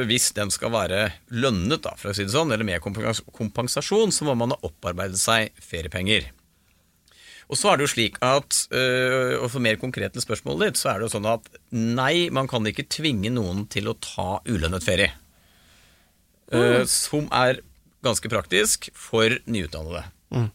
hvis 0.08 0.30
den 0.36 0.50
skal 0.54 0.70
være 0.70 1.12
lønnet, 1.30 1.82
da, 1.82 1.94
for 1.98 2.10
å 2.10 2.14
si 2.14 2.24
det 2.24 2.32
sånn, 2.34 2.52
eller 2.54 2.64
med 2.64 2.80
kompensasjon, 2.82 4.12
så 4.14 4.24
må 4.28 4.36
man 4.38 4.54
ha 4.54 4.58
opparbeidet 4.62 5.18
seg 5.18 5.50
feriepenger. 5.60 6.30
Og 7.48 7.56
så 7.56 7.70
er 7.72 7.78
det 7.78 7.86
jo 7.86 7.92
slik 7.94 8.18
at, 8.20 8.58
og 9.40 9.46
for 9.50 9.62
mer 9.64 9.78
konkret 9.80 10.12
til 10.12 10.20
spørsmålet 10.20 10.66
ditt, 10.68 10.76
så 10.82 10.90
er 10.92 10.98
det 11.00 11.06
jo 11.08 11.14
sånn 11.14 11.28
at 11.30 11.46
nei, 11.72 12.28
man 12.30 12.46
kan 12.50 12.66
ikke 12.68 12.84
tvinge 12.92 13.30
noen 13.32 13.62
til 13.72 13.88
å 13.88 13.96
ta 13.96 14.38
ulønnet 14.46 14.84
ferie. 14.84 15.14
Mm. 16.52 16.86
som 16.88 17.26
er 17.32 17.58
ganske 18.04 18.28
praktisk 18.32 18.88
for 18.96 19.34
nyutdannede. 19.48 20.04
Øh, 20.32 20.46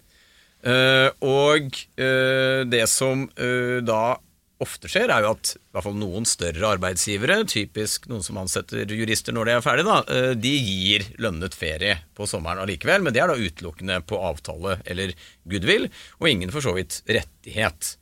og 0.63 1.79
øh, 1.99 2.61
det 2.71 2.85
som 2.91 3.25
øh, 3.35 3.81
da 3.83 4.17
ofte 4.63 4.87
skjer, 4.87 5.11
er 5.11 5.25
jo 5.25 5.33
at 5.33 5.55
i 5.57 5.73
hvert 5.75 5.83
fall 5.83 5.97
noen 5.99 6.27
større 6.29 6.69
arbeidsgivere, 6.77 7.41
typisk 7.51 8.05
noen 8.07 8.23
som 8.23 8.37
ansetter 8.39 8.87
jurister 8.95 9.35
når 9.35 9.49
de 9.49 9.55
er 9.57 9.65
ferdige, 9.65 9.89
da, 9.89 10.29
de 10.39 10.53
gir 10.53 11.03
lønnet 11.19 11.57
ferie 11.57 11.97
på 12.15 12.27
sommeren 12.29 12.61
allikevel, 12.63 13.03
men 13.03 13.11
det 13.11 13.25
er 13.25 13.33
da 13.33 13.35
utelukkende 13.35 13.97
på 14.07 14.21
avtale 14.23 14.77
eller 14.87 15.11
goodwill, 15.51 15.89
og 16.21 16.31
ingen 16.31 16.53
for 16.53 16.63
så 16.63 16.71
vidt 16.77 17.01
rettighet. 17.11 17.97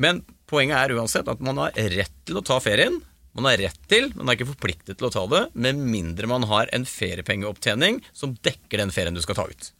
Men 0.00 0.22
poenget 0.48 0.78
er 0.80 0.96
uansett 0.96 1.28
at 1.28 1.44
man 1.44 1.60
har 1.60 1.76
rett 1.76 2.14
til 2.24 2.40
å 2.40 2.46
ta 2.46 2.56
ferien. 2.62 3.02
Man 3.36 3.46
har 3.50 3.60
rett 3.60 3.82
til, 3.90 4.08
men 4.16 4.30
er 4.30 4.38
ikke 4.38 4.52
forpliktet 4.54 4.98
til 4.98 5.08
å 5.10 5.12
ta 5.14 5.26
det, 5.30 5.42
med 5.58 5.82
mindre 5.82 6.30
man 6.30 6.46
har 6.50 6.70
en 6.74 6.86
feriepengeopptjening 6.88 8.00
som 8.16 8.32
dekker 8.46 8.80
den 8.80 8.94
ferien 8.94 9.14
du 9.14 9.22
skal 9.22 9.38
ta 9.38 9.44
ut. 9.50 9.72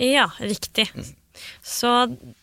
Ja, 0.00 0.28
riktig. 0.38 0.90
Så 1.62 1.92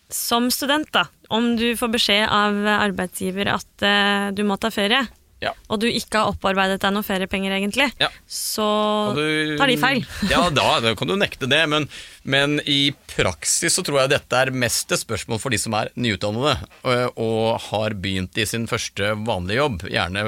som 0.10 0.50
student, 0.54 0.88
da, 0.96 1.06
om 1.34 1.56
du 1.60 1.74
får 1.76 1.92
beskjed 1.98 2.26
av 2.32 2.58
arbeidsgiver 2.78 3.50
at 3.58 3.84
uh, 3.84 4.30
du 4.32 4.44
må 4.48 4.56
ta 4.62 4.70
ferie, 4.72 5.04
Ja. 5.44 5.52
og 5.70 5.82
du 5.84 5.86
ikke 5.86 6.18
har 6.18 6.32
opparbeidet 6.32 6.80
deg 6.82 6.94
noen 6.96 7.06
feriepenger 7.06 7.52
egentlig, 7.60 7.92
Ja. 8.02 8.08
så 8.26 9.14
du- 9.14 9.58
tar 9.60 9.68
de 9.70 9.76
feil. 9.78 10.00
ja, 10.32 10.48
da, 10.50 10.80
da 10.82 10.96
kan 10.98 11.08
du 11.12 11.14
nekte 11.20 11.46
det, 11.52 11.60
men, 11.70 11.86
men 12.24 12.56
i 12.66 12.94
praksis 13.12 13.76
så 13.78 13.84
tror 13.86 14.00
jeg 14.02 14.16
dette 14.16 14.34
er 14.40 14.50
mest 14.56 14.92
et 14.96 15.04
spørsmål 15.04 15.40
for 15.44 15.54
de 15.54 15.60
som 15.62 15.76
er 15.78 15.92
nyutdannede 15.96 16.56
og, 16.88 17.20
og 17.22 17.60
har 17.70 17.94
begynt 17.94 18.38
i 18.42 18.48
sin 18.50 18.66
første 18.72 19.12
vanlige 19.28 19.60
jobb, 19.62 19.86
gjerne 19.92 20.26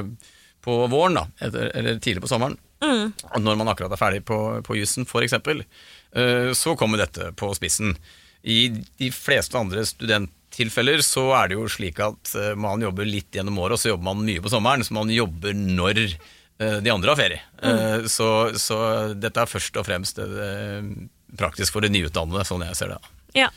på 0.62 0.76
våren 0.91 1.17
da, 1.17 1.26
etter, 1.41 1.72
eller 1.74 1.98
tidlig 2.04 2.22
på 2.28 2.30
sommeren. 2.30 2.60
Mm. 2.84 3.10
Når 3.41 3.58
man 3.60 3.67
akkurat 3.74 3.91
er 3.95 4.00
ferdig 4.00 4.22
på, 4.28 4.38
på 4.67 4.76
jussen, 4.78 5.08
f.eks., 5.10 5.34
så 6.60 6.76
kommer 6.80 7.02
dette 7.02 7.32
på 7.39 7.50
spissen. 7.58 7.95
I 8.43 8.60
de 8.71 9.12
fleste 9.12 9.58
andre 9.60 9.84
studenttilfeller 9.88 11.04
så 11.06 11.25
er 11.41 11.52
det 11.52 11.60
jo 11.60 11.67
slik 11.71 11.99
at 12.04 12.34
eh, 12.39 12.56
man 12.60 12.84
jobber 12.84 13.08
litt 13.08 13.36
gjennom 13.36 13.60
året, 13.60 13.75
og 13.78 13.84
så 13.84 13.93
jobber 13.93 14.10
man 14.12 14.25
mye 14.28 14.43
på 14.43 14.52
sommeren, 14.52 14.86
så 14.86 14.95
man 14.95 15.12
jobber 15.13 15.56
når 15.58 16.04
eh, 16.06 16.78
de 16.84 16.93
andre 16.93 17.12
har 17.12 17.19
ferie. 17.19 17.41
Mm. 17.60 18.08
Så, 18.12 18.30
så 18.60 18.80
dette 19.15 19.43
er 19.43 19.52
først 19.52 19.80
og 19.80 19.88
fremst 19.88 20.21
eh, 20.23 20.84
praktisk 21.39 21.75
for 21.75 21.86
de 21.86 21.91
nyutdannede, 21.93 22.45
sånn 22.47 22.65
jeg 22.67 22.80
ser 22.80 22.95
det. 22.95 23.02
Ja. 23.38 23.52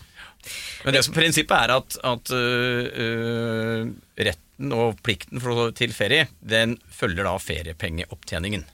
Men 0.83 0.97
det 0.97 1.05
som 1.07 1.15
prinsippet 1.15 1.55
er 1.55 1.77
at, 1.77 1.97
at 2.03 2.33
øh, 2.35 3.87
retten 4.19 4.75
og 4.75 4.99
plikten 5.07 5.43
for, 5.43 5.71
til 5.79 5.95
ferie, 5.95 6.27
den 6.43 6.77
følger 6.91 7.29
da 7.29 7.37
feriepengeopptjeningen. 7.39 8.67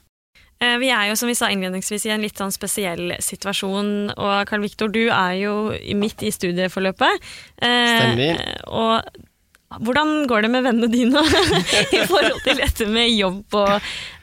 Eh, 0.59 0.75
Vi 0.81 0.89
er 0.91 1.07
jo, 1.09 1.15
som 1.15 1.29
vi 1.31 1.37
sa 1.39 1.47
innledningsvis, 1.53 2.05
i 2.07 2.11
en 2.13 2.23
litt 2.23 2.39
sånn 2.39 2.51
spesiell 2.51 3.13
situasjon. 3.23 4.11
Og 4.17 4.33
Karl 4.49 4.65
Viktor, 4.65 4.91
du 4.91 5.05
er 5.07 5.37
jo 5.39 5.53
midt 5.95 6.23
i 6.27 6.33
studieforløpet. 6.35 7.29
Eh, 7.63 7.95
Stemmer. 8.03 8.43
Og 8.67 9.79
hvordan 9.85 10.25
går 10.27 10.43
det 10.43 10.51
med 10.51 10.65
vennene 10.65 10.91
dine 10.91 11.23
i 11.95 12.03
forhold 12.09 12.43
til 12.43 12.59
dette 12.59 12.89
med 12.89 13.11
jobb 13.13 13.55
og 13.55 13.75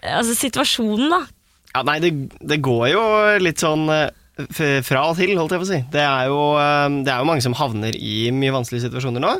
altså 0.02 0.36
situasjonen, 0.36 1.08
da? 1.14 1.22
Ja, 1.76 1.84
nei, 1.86 1.98
det, 2.04 2.12
det 2.40 2.60
går 2.64 2.86
jo 2.92 3.02
litt 3.40 3.62
sånn 3.62 3.86
eh, 3.92 4.08
fra 4.84 5.06
og 5.08 5.16
til, 5.16 5.36
holdt 5.38 5.54
jeg 5.54 5.62
på 5.62 5.68
å 5.68 5.70
si. 5.70 5.82
Det 5.92 6.02
er, 6.04 6.26
jo, 6.28 6.40
det 7.00 7.12
er 7.12 7.22
jo 7.22 7.28
mange 7.30 7.44
som 7.44 7.56
havner 7.56 7.96
i 7.96 8.26
mye 8.36 8.52
vanskelige 8.52 8.90
situasjoner 8.90 9.22
nå. 9.24 9.30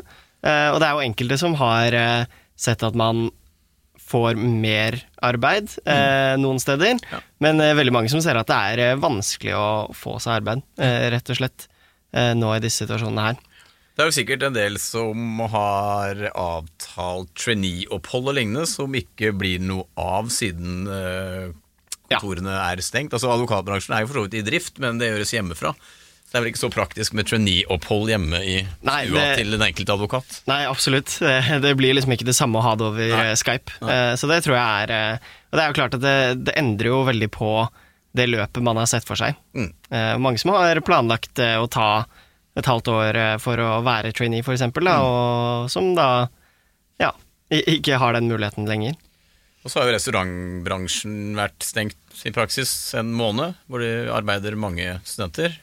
Og 0.47 0.77
det 0.79 0.85
er 0.87 0.93
jo 0.95 1.03
enkelte 1.03 1.37
som 1.41 1.53
har 1.59 1.93
sett 2.57 2.81
at 2.85 2.97
man 2.97 3.27
får 4.07 4.37
mer 4.39 4.99
arbeid 5.25 5.73
eh, 5.83 6.35
noen 6.39 6.61
steder. 6.63 6.95
Ja. 7.11 7.19
Men 7.43 7.61
eh, 7.63 7.75
veldig 7.77 7.95
mange 7.95 8.11
som 8.13 8.23
ser 8.23 8.39
at 8.39 8.49
det 8.49 8.59
er 8.71 8.83
eh, 8.85 9.01
vanskelig 9.01 9.55
å 9.57 9.67
få 9.97 10.17
seg 10.23 10.39
arbeid, 10.39 10.63
eh, 10.79 11.09
rett 11.13 11.33
og 11.33 11.39
slett, 11.41 11.67
eh, 12.15 12.33
nå 12.37 12.53
i 12.55 12.63
disse 12.63 12.85
situasjonene 12.85 13.27
her. 13.29 13.43
Det 13.97 14.03
er 14.03 14.11
jo 14.11 14.13
sikkert 14.19 14.43
en 14.45 14.53
del 14.53 14.75
som 14.77 15.39
har 15.49 16.19
avtalt 16.29 17.31
trainee-opphold 17.33 18.29
og 18.29 18.35
lignende, 18.37 18.67
som 18.69 18.93
ikke 18.93 19.31
blir 19.33 19.63
noe 19.63 19.87
av 19.97 20.29
siden 20.29 20.85
øh, 20.85 21.47
kontorene 22.11 22.59
er 22.61 22.83
stengt. 22.85 23.15
Altså 23.17 23.31
Advokatbransjen 23.33 23.95
er 23.97 24.05
jo 24.05 24.11
for 24.11 24.21
så 24.21 24.27
vidt 24.27 24.37
i 24.37 24.45
drift, 24.45 24.77
men 24.83 25.01
det 25.01 25.09
gjøres 25.09 25.33
hjemmefra. 25.33 25.73
Det 26.27 26.35
er 26.35 26.43
vel 26.43 26.49
ikke 26.51 26.59
så 26.59 26.69
praktisk 26.73 27.13
med 27.15 27.27
trainee-opphold 27.29 28.09
hjemme 28.11 28.39
i 28.43 28.55
Nei, 28.83 28.97
stua 29.07 29.15
det- 29.21 29.37
til 29.39 29.51
den 29.55 29.61
enkelte 29.63 29.93
advokat. 29.95 30.41
Nei, 30.49 30.59
absolutt. 30.67 31.13
Eh, 31.23 31.51
Det 31.63 31.71
blir 31.79 31.95
liksom 31.95 32.11
ikke 32.17 32.27
det 32.27 32.35
samme 32.35 32.59
å 32.59 32.65
ha 32.65 32.75
det 32.75 32.83
over 32.89 33.07
Nei. 33.13 33.25
eh, 33.31 33.35
Skype. 33.39 33.77
Nei. 33.81 34.15
Så 34.19 34.27
det 34.27 34.41
tror 34.43 34.57
jeg 34.57 34.87
er 34.89 34.91
eh, 34.97 35.27
Og 35.51 35.55
det 35.57 35.63
er 35.63 35.71
jo 35.71 35.77
klart 35.79 35.95
at 35.95 36.03
det, 36.03 36.15
det 36.49 36.55
endrer 36.59 36.91
jo 36.91 37.03
veldig 37.07 37.29
på 37.31 37.51
det 38.17 38.25
løpet 38.31 38.63
man 38.65 38.79
har 38.81 38.87
sett 38.89 39.05
for 39.07 39.15
seg. 39.19 39.35
Mm. 39.55 39.69
Eh, 39.93 40.13
Mange 40.17 40.39
som 40.41 40.51
har 40.55 40.79
planlagt 40.83 41.39
eh, 41.39 41.55
å 41.61 41.67
ta 41.71 42.05
et 42.57 42.65
halvt 42.65 42.87
år 42.89 43.15
eh, 43.21 43.35
for 43.37 43.61
å 43.61 43.81
være 43.85 44.11
trainee, 44.17 44.41
for 44.43 44.55
eksempel, 44.55 44.87
da, 44.89 44.95
og 45.05 45.67
som 45.69 45.91
da 45.95 46.07
ja, 46.99 47.11
ikke 47.53 47.99
har 48.01 48.17
den 48.17 48.27
muligheten 48.31 48.65
lenger. 48.67 48.95
Og 49.63 49.69
så 49.69 49.79
har 49.83 49.91
jo 49.91 49.93
restaurantbransjen 49.97 51.35
vært 51.37 51.63
stengt 51.67 52.23
i 52.25 52.31
praksis 52.33 52.71
en 52.97 53.11
måned, 53.15 53.53
hvor 53.69 53.83
det 53.83 54.09
arbeider 54.13 54.57
mange 54.59 54.97
studenter. 55.07 55.53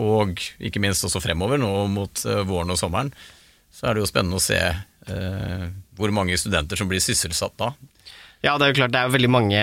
Og 0.00 0.40
ikke 0.62 0.80
minst 0.80 1.04
også 1.04 1.20
fremover, 1.20 1.60
nå 1.60 1.70
mot 1.92 2.24
eh, 2.24 2.42
våren 2.48 2.72
og 2.72 2.80
sommeren, 2.80 3.12
så 3.72 3.88
er 3.88 3.96
det 3.96 4.04
jo 4.04 4.08
spennende 4.08 4.38
å 4.38 4.44
se 4.44 4.58
eh, 4.58 5.64
hvor 5.98 6.12
mange 6.14 6.36
studenter 6.40 6.80
som 6.80 6.88
blir 6.88 7.02
sysselsatt 7.04 7.56
da. 7.60 7.72
Ja, 8.42 8.56
det 8.56 8.66
er 8.66 8.72
jo 8.72 8.78
klart, 8.80 8.94
det 8.94 9.00
er 9.00 9.12
veldig 9.12 9.30
mange 9.30 9.60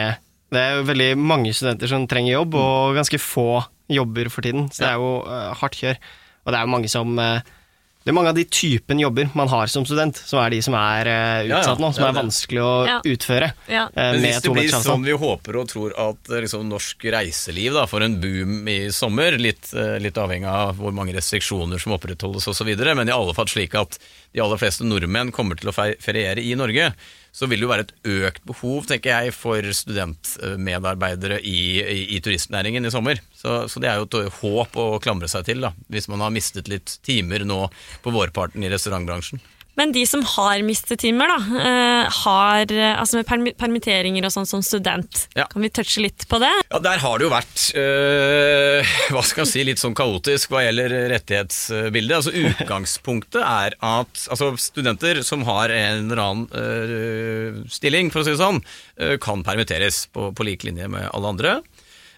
Det 0.50 0.62
er 0.62 0.86
veldig 0.88 1.10
mange 1.20 1.52
studenter 1.54 1.89
som 1.92 2.08
trenger 2.10 2.39
jobb, 2.39 2.56
og 2.58 2.98
ganske 2.98 3.20
få 3.22 3.62
jobber 3.89 4.30
for 4.34 4.46
tiden. 4.46 4.70
Så 4.74 4.82
det 4.82 4.92
er 4.92 5.02
jo 5.02 5.12
uh, 5.26 5.52
hardt 5.60 5.78
kjør. 5.78 6.00
Og 6.46 6.54
det 6.54 6.58
er 6.58 6.65
jo 6.65 6.72
mange 6.74 6.89
som 6.89 7.20
eh, 7.22 7.50
Det 7.99 8.13
er 8.13 8.15
mange 8.15 8.31
av 8.31 8.38
de 8.38 8.45
typen 8.47 8.99
jobber 9.01 9.27
man 9.35 9.49
har 9.51 9.67
som 9.67 9.83
student, 9.85 10.15
som 10.23 10.39
er 10.39 10.53
de 10.53 10.62
som 10.63 10.73
er 10.79 11.09
eh, 11.12 11.41
Ja, 11.49 11.57
ja, 11.65 11.73
nå, 11.75 11.89
som 11.91 12.05
ja, 12.05 12.07
er 12.07 12.15
vanskelig 12.15 12.62
å 12.63 12.69
Ja. 12.88 12.95
utføre. 13.03 13.49
Ja. 13.67 13.83
eh, 13.91 14.13
Men 14.13 14.21
med 14.21 14.29
hvis 14.29 14.41
det 14.45 14.53
blir 14.55 14.71
sånn 14.71 15.03
vi 15.03 15.17
håper 15.19 15.57
og 15.59 15.67
tror 15.67 15.91
at 15.99 16.31
eh, 16.31 16.39
liksom, 16.45 16.63
norsk 16.71 17.03
reiseliv 17.12 17.75
da, 17.75 17.83
får 17.91 18.05
en 18.07 18.15
boom 18.23 18.71
i 18.71 18.77
sommer, 18.95 19.35
litt, 19.38 19.73
uh, 19.75 19.97
litt 19.99 20.15
avhengig 20.17 20.47
av 20.47 20.79
hvor 20.79 20.95
mange 20.95 21.12
restriksjoner 21.17 21.77
som 21.83 21.91
opprettholdes 21.97 22.47
osv., 22.47 22.71
men 22.95 23.12
i 23.12 23.15
alle 23.19 23.35
fall 23.35 23.51
slik 23.51 23.75
at 23.75 23.99
de 24.31 24.39
aller 24.47 24.57
fleste 24.63 24.88
nordmenn 24.88 25.33
kommer 25.35 25.59
til 25.59 25.69
å 25.69 25.75
feriere 25.75 26.39
i 26.39 26.55
Norge, 26.55 26.93
så 27.32 27.48
vil 27.50 27.62
det 27.62 27.68
jo 27.68 27.72
være 27.72 27.86
et 27.88 27.94
økt 28.30 28.46
behov, 28.50 28.88
tenker 28.89 29.13
jeg, 29.13 29.36
for 29.38 29.65
studentmedarbeidere 29.82 31.39
i, 31.42 31.60
i, 31.80 32.02
i 32.18 32.22
turistnæringen 32.26 32.88
i 32.88 32.94
sommer. 32.94 33.22
Så, 33.36 33.62
så 33.72 33.84
det 33.84 33.92
er 33.92 34.02
jo 34.02 34.10
et 34.10 34.42
håp 34.42 34.80
å 34.80 34.89
klamre 35.04 35.30
seg 35.32 35.48
til, 35.48 35.63
da, 35.65 35.74
hvis 35.94 36.10
man 36.12 36.26
har 36.26 36.34
mistet 36.36 36.72
litt 36.72 36.98
timer 37.06 37.46
nå 37.48 37.65
på 38.04 38.13
vårparten 38.15 38.65
i 38.65 38.72
restaurantbransjen. 38.74 39.42
Men 39.77 39.93
de 39.95 40.01
som 40.10 40.23
har 40.36 40.60
mistet 40.67 40.99
timer, 40.99 41.29
da, 41.32 41.38
eh, 41.60 42.10
har, 42.25 42.71
eh, 42.71 42.95
altså 42.99 43.21
med 43.21 43.55
permitteringer 43.55 44.25
og 44.27 44.34
sånn 44.34 44.47
som 44.49 44.62
student, 44.65 45.27
Ja. 45.38 45.45
kan 45.45 45.62
vi 45.62 45.69
touche 45.69 46.01
litt 46.01 46.25
på 46.27 46.39
det? 46.39 46.51
Ja, 46.71 46.79
Der 46.79 46.97
har 46.99 47.17
det 47.17 47.23
jo 47.23 47.29
vært 47.32 47.75
øh, 47.79 48.84
hva 49.13 49.23
skal 49.23 49.45
jeg 49.45 49.51
si, 49.53 49.63
litt 49.63 49.79
sånn 49.79 49.95
kaotisk 49.95 50.49
hva 50.51 50.65
gjelder 50.65 50.89
rettighetsbildet. 51.13 52.15
Altså 52.17 52.34
Utgangspunktet 52.34 53.41
er 53.41 53.77
at 53.79 54.25
altså, 54.29 54.51
studenter 54.60 55.23
som 55.23 55.43
har 55.47 55.69
en 55.71 56.12
eller 56.12 56.23
annen 56.23 56.47
øh, 56.53 57.63
stilling, 57.71 58.12
for 58.12 58.21
å 58.21 58.27
si 58.27 58.32
det 58.36 58.41
sånn, 58.43 58.60
øh, 58.99 59.17
kan 59.21 59.43
permitteres 59.47 60.08
på, 60.12 60.34
på 60.36 60.43
lik 60.47 60.63
linje 60.67 60.89
med 60.91 61.08
alle 61.13 61.27
andre. 61.36 61.62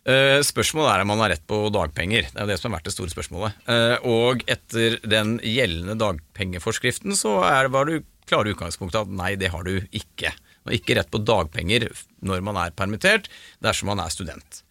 Eh, 0.02 0.40
Spørsmålet 0.42 0.96
er 0.96 1.04
om 1.04 1.12
man 1.14 1.22
har 1.22 1.36
rett 1.36 1.44
på 1.50 1.60
dagpenger. 1.74 2.30
Det 2.32 2.40
er 2.40 2.48
jo 2.48 2.52
det 2.52 2.58
som 2.62 2.72
har 2.72 2.80
vært 2.80 2.90
det 2.90 2.96
store 2.96 3.14
spørsmålet. 3.14 3.60
Eh, 3.70 3.98
Og 4.10 4.42
etter 4.50 4.98
den 5.06 5.36
gjeldende 5.46 5.98
dagpengeforskriften 6.02 7.14
så 7.18 7.38
er 7.46 7.70
var 7.70 7.86
det 7.86 8.02
klare 8.30 8.54
utgangspunktet 8.56 9.04
at 9.04 9.14
nei, 9.14 9.36
det 9.36 9.52
har 9.54 9.64
du 9.68 9.76
ikke. 9.92 10.34
Man 10.64 10.72
har 10.72 10.80
ikke 10.80 10.98
rett 10.98 11.12
på 11.14 11.22
dagpenger 11.26 11.90
når 12.26 12.42
man 12.46 12.58
er 12.58 12.74
permittert, 12.74 13.30
dersom 13.62 13.92
man 13.92 14.02
er 14.02 14.14
student. 14.14 14.64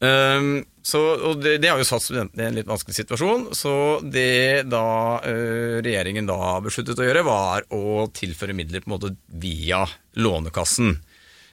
Um, 0.00 0.62
så, 0.82 0.98
og 1.28 1.42
det, 1.44 1.58
det 1.60 1.68
har 1.68 1.76
jo 1.80 1.84
satt 1.84 2.02
studentene 2.06 2.46
i 2.46 2.48
en 2.48 2.56
litt 2.56 2.68
vanskelig 2.70 2.96
situasjon. 2.96 3.50
Så 3.56 3.72
det 4.06 4.64
da 4.72 4.84
uh, 5.20 5.76
regjeringen 5.84 6.28
da 6.28 6.56
besluttet 6.64 6.98
å 7.00 7.06
gjøre, 7.06 7.24
var 7.26 7.66
å 7.76 8.06
tilføre 8.16 8.56
midler 8.56 8.80
på 8.84 8.90
en 8.90 8.96
måte 8.96 9.12
via 9.42 9.82
Lånekassen. 10.16 10.96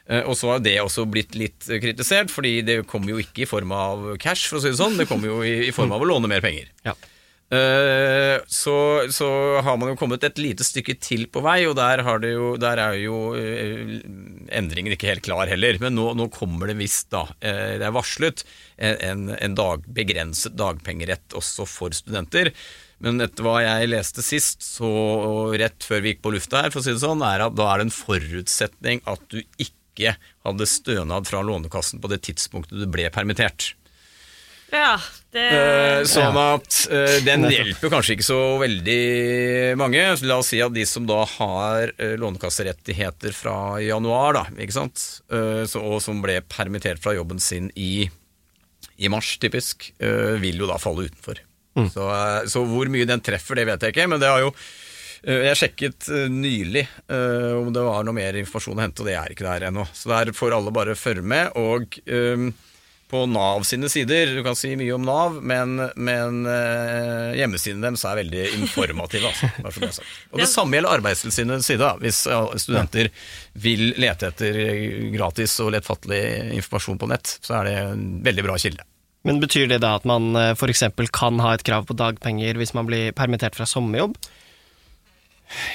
Eh, 0.07 0.23
og 0.23 0.37
så 0.39 0.53
har 0.53 0.63
det 0.63 0.77
også 0.81 1.05
blitt 1.11 1.35
litt 1.37 1.67
kritisert, 1.67 2.31
fordi 2.31 2.61
det 2.65 2.81
kommer 2.89 3.15
jo 3.15 3.21
ikke 3.23 3.43
i 3.43 3.49
form 3.49 3.75
av 3.75 4.09
cash, 4.23 4.47
for 4.47 4.59
å 4.59 4.63
si 4.63 4.71
det 4.71 4.79
sånn. 4.79 4.97
Det 4.99 5.09
kommer 5.09 5.31
jo 5.31 5.43
i, 5.43 5.67
i 5.67 5.75
form 5.75 5.93
av 5.95 6.03
å 6.03 6.09
låne 6.09 6.31
mer 6.31 6.43
penger. 6.43 6.71
Ja. 6.87 6.95
Eh, 7.47 8.37
så, 8.51 8.75
så 9.15 9.27
har 9.63 9.77
man 9.79 9.93
jo 9.93 9.99
kommet 9.99 10.23
et 10.27 10.39
lite 10.39 10.65
stykke 10.67 10.97
til 11.03 11.27
på 11.31 11.43
vei, 11.45 11.61
og 11.67 11.77
der, 11.79 12.03
har 12.07 12.23
det 12.23 12.33
jo, 12.33 12.55
der 12.59 12.81
er 12.83 12.97
jo 12.99 13.19
eh, 13.39 13.99
endringen 14.55 14.95
ikke 14.95 15.11
helt 15.11 15.27
klar 15.27 15.51
heller. 15.51 15.79
Men 15.83 15.95
nå, 15.99 16.09
nå 16.19 16.31
kommer 16.33 16.71
det 16.71 16.79
visst, 16.79 17.09
da, 17.11 17.27
det 17.43 17.83
er 17.83 17.95
varslet, 17.95 18.47
en, 18.77 19.31
en 19.35 19.55
dag, 19.57 19.87
begrenset 19.91 20.55
dagpengerett 20.59 21.35
også 21.35 21.67
for 21.67 21.95
studenter. 21.95 22.53
Men 23.03 23.21
etter 23.21 23.45
hva 23.45 23.59
jeg 23.61 23.91
leste 23.91 24.23
sist, 24.25 24.63
så 24.65 24.89
rett 25.59 25.85
før 25.85 26.01
vi 26.01 26.15
gikk 26.15 26.23
på 26.23 26.31
lufta 26.33 26.63
her, 26.63 26.71
for 26.73 26.81
å 26.81 26.85
si 26.85 26.95
det 26.95 27.03
sånn, 27.03 27.21
er 27.25 27.43
at 27.45 27.57
da 27.57 27.67
er 27.69 27.81
det 27.81 27.89
en 27.89 27.93
forutsetning 27.93 29.03
at 29.05 29.21
du 29.29 29.43
ikke 29.43 29.75
hadde 30.45 30.69
stønad 30.69 31.27
fra 31.29 31.43
Lånekassen 31.45 32.01
på 32.03 32.11
det 32.11 32.21
tidspunktet 32.27 32.79
du 32.79 32.87
ble 32.91 33.09
permittert. 33.13 33.73
Ja, 34.73 34.97
det 35.31 35.45
Eh, 35.47 36.01
sånn 36.09 36.35
at 36.39 36.75
eh, 36.91 37.17
den 37.23 37.45
hjelper 37.47 37.91
kanskje 37.93 38.17
ikke 38.17 38.27
så 38.27 38.39
veldig 38.59 39.77
mange. 39.79 40.01
La 40.27 40.39
oss 40.41 40.51
si 40.51 40.59
at 40.63 40.75
de 40.75 40.83
som 40.89 41.07
da 41.07 41.21
har 41.37 41.93
eh, 41.95 42.15
lånekasserettigheter 42.19 43.35
fra 43.37 43.77
januar, 43.83 44.35
da, 44.35 44.45
ikke 44.59 44.75
sant? 44.75 45.03
Så, 45.27 45.81
og 45.81 46.01
som 46.03 46.19
ble 46.23 46.41
permittert 46.51 46.99
fra 47.03 47.15
jobben 47.15 47.39
sin 47.43 47.71
i, 47.79 48.09
i 48.97 49.11
mars, 49.11 49.37
typisk, 49.39 49.91
vil 49.97 50.63
jo 50.63 50.69
da 50.69 50.79
falle 50.81 51.07
utenfor. 51.07 51.41
Så, 51.85 52.09
eh, 52.09 52.47
så 52.49 52.63
hvor 52.65 52.89
mye 52.91 53.07
den 53.07 53.21
treffer, 53.23 53.59
det 53.59 53.67
vet 53.69 53.85
jeg 53.85 53.93
ikke, 53.93 54.07
men 54.09 54.21
det 54.21 54.31
har 54.31 54.41
jo 54.41 54.53
jeg 55.25 55.57
sjekket 55.59 56.07
eh, 56.13 56.29
nylig 56.31 56.85
eh, 56.85 57.51
om 57.57 57.73
det 57.73 57.83
var 57.83 58.05
noe 58.05 58.15
mer 58.15 58.37
informasjon 58.39 58.77
å 58.77 58.85
hente, 58.85 59.03
og 59.03 59.09
det 59.09 59.17
er 59.17 59.33
ikke 59.33 59.47
der 59.47 59.67
ennå. 59.69 59.87
Så 59.95 60.11
der 60.11 60.33
får 60.35 60.55
alle 60.57 60.73
bare 60.75 60.97
følge 60.97 61.25
med. 61.25 61.55
Og 61.57 61.97
eh, 62.05 62.47
på 63.07 63.21
Nav 63.31 63.63
sine 63.63 63.87
sider, 63.89 64.33
du 64.35 64.41
kan 64.43 64.57
si 64.59 64.73
mye 64.75 64.93
om 64.95 65.05
Nav, 65.07 65.37
men, 65.39 65.79
men 65.95 66.41
eh, 66.51 67.37
hjemmesiden 67.39 67.85
deres 67.85 68.03
er 68.07 68.19
veldig 68.19 68.43
informative. 68.61 69.31
Altså, 69.63 69.79
det 69.79 69.89
er 69.89 69.97
sagt. 69.99 70.19
Og 70.33 70.43
det 70.43 70.49
samme 70.51 70.77
gjelder 70.77 70.99
Arbeidstilsynets 70.99 71.71
side. 71.71 71.93
Hvis 72.03 72.21
studenter 72.63 73.09
vil 73.57 73.89
lete 73.97 74.31
etter 74.33 74.61
gratis 75.15 75.55
og 75.63 75.73
lettfattelig 75.77 76.21
informasjon 76.59 77.01
på 77.01 77.09
nett, 77.13 77.37
så 77.41 77.61
er 77.61 77.69
det 77.69 77.77
en 77.85 78.07
veldig 78.27 78.47
bra 78.49 78.59
kilde. 78.61 78.85
Men 79.27 79.41
betyr 79.41 79.65
det 79.67 79.81
da 79.83 79.97
at 79.97 80.05
man 80.07 80.29
f.eks. 80.53 80.85
kan 81.11 81.39
ha 81.43 81.55
et 81.55 81.63
krav 81.67 81.87
på 81.89 81.95
dagpenger 81.97 82.59
hvis 82.59 82.71
man 82.77 82.87
blir 82.87 83.15
permittert 83.17 83.57
fra 83.57 83.65
sommerjobb? 83.67 84.15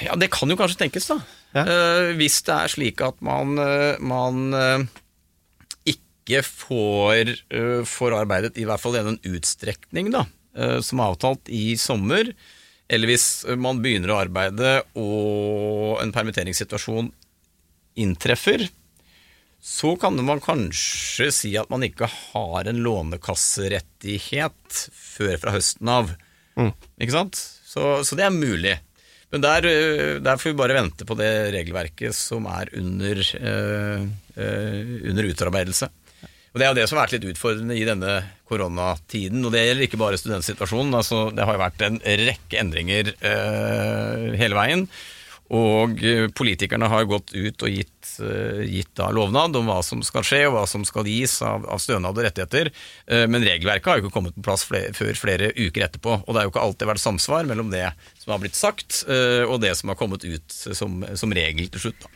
Ja, 0.05 0.17
det 0.19 0.31
kan 0.33 0.51
jo 0.51 0.57
kanskje 0.59 0.83
tenkes, 0.83 1.07
da. 1.09 1.19
Ja. 1.53 1.63
Uh, 1.67 2.09
hvis 2.17 2.39
det 2.47 2.53
er 2.55 2.71
slik 2.71 3.01
at 3.05 3.19
man, 3.25 3.57
uh, 3.61 4.01
man 4.01 4.53
uh, 4.53 4.85
ikke 5.89 6.41
får, 6.45 7.33
får 7.89 8.13
arbeidet 8.15 8.57
i 8.57 8.65
hvert 8.65 8.81
fall 8.81 8.95
i 8.95 9.03
den 9.03 9.17
utstrekning 9.27 10.07
da, 10.13 10.21
som 10.79 11.01
er 11.01 11.11
avtalt 11.11 11.49
i 11.51 11.73
sommer, 11.75 12.29
eller 12.87 13.11
hvis 13.11 13.25
man 13.59 13.81
begynner 13.83 14.13
å 14.13 14.21
arbeide 14.21 14.71
og 14.95 15.99
en 15.99 16.13
permitteringssituasjon 16.15 17.09
inntreffer, 17.99 18.63
så 19.59 19.97
kan 19.99 20.15
man 20.23 20.39
kanskje 20.43 21.27
si 21.35 21.51
at 21.59 21.67
man 21.73 21.83
ikke 21.83 22.07
har 22.07 22.71
en 22.71 22.79
lånekasserettighet 22.87 24.79
før 24.95 25.35
fra 25.43 25.57
høsten 25.57 25.91
av. 25.91 26.15
Ikke 26.55 27.17
sant? 27.17 27.43
Så, 27.67 27.99
så 28.07 28.15
det 28.15 28.29
er 28.29 28.35
mulig. 28.35 28.77
Men 29.33 29.41
der, 29.41 29.65
øh, 29.65 30.21
der 30.21 30.37
får 30.37 30.51
vi 30.51 30.59
bare 30.59 30.77
vente 30.77 31.07
på 31.09 31.17
det 31.17 31.31
regelverket 31.55 32.13
som 32.13 32.45
er 32.45 32.69
under, 32.77 33.21
øh, 33.41 34.03
øh, 34.37 35.09
under 35.09 35.29
utarbeidelse. 35.31 35.89
Og 36.53 36.59
Det 36.59 36.65
er 36.65 36.69
jo 36.69 36.77
det 36.77 36.85
som 36.85 36.99
har 36.99 37.07
vært 37.07 37.15
litt 37.15 37.31
utfordrende 37.33 37.73
i 37.73 37.85
denne 37.87 38.11
koronatiden. 38.45 39.41
Og 39.41 39.55
det 39.55 39.63
gjelder 39.65 39.87
ikke 39.87 39.97
bare 39.97 40.19
studentsituasjonen. 40.21 40.93
Altså, 40.93 41.31
det 41.33 41.47
har 41.49 41.57
jo 41.57 41.63
vært 41.63 41.81
en 41.81 41.97
rekke 42.05 42.59
endringer 42.61 43.09
øh, 43.09 44.27
hele 44.37 44.59
veien. 44.59 44.85
Og 45.53 45.99
øh, 46.01 46.27
politikerne 46.33 46.87
har 46.89 47.05
gått 47.09 47.33
ut 47.35 47.65
og 47.65 47.69
gitt, 47.69 48.13
øh, 48.25 48.63
gitt 48.65 49.01
lovnad 49.13 49.59
om 49.59 49.69
hva 49.69 49.81
som 49.85 50.01
skal 50.05 50.25
skje, 50.25 50.41
og 50.47 50.55
hva 50.55 50.63
som 50.69 50.85
skal 50.87 51.05
gis 51.09 51.35
av, 51.45 51.67
av 51.69 51.81
stønad 51.83 52.17
og 52.17 52.25
rettigheter. 52.25 52.71
Eh, 53.05 53.27
Men 53.29 53.45
regelverket 53.45 53.91
har 53.91 53.99
jo 53.99 54.07
ikke 54.07 54.15
kommet 54.17 54.37
på 54.39 54.45
plass 54.47 54.65
flere, 54.65 54.93
før 54.97 55.13
flere 55.19 55.51
uker 55.53 55.85
etterpå. 55.85 56.23
Og 56.23 56.31
det 56.31 56.41
har 56.41 56.49
jo 56.49 56.55
ikke 56.55 56.65
alltid 56.65 56.89
vært 56.89 57.03
samsvar 57.03 57.45
mellom 57.49 57.69
det 57.73 57.85
som 58.23 58.33
har 58.33 58.41
blitt 58.41 58.57
sagt, 58.57 59.03
og 59.03 59.57
det 59.59 59.73
som 59.75 59.89
har 59.91 59.97
kommet 59.99 60.23
ut 60.23 60.53
som, 60.53 61.01
som 61.19 61.33
regel 61.35 61.67
til 61.73 61.81
slutt. 61.89 62.05
Da. 62.05 62.11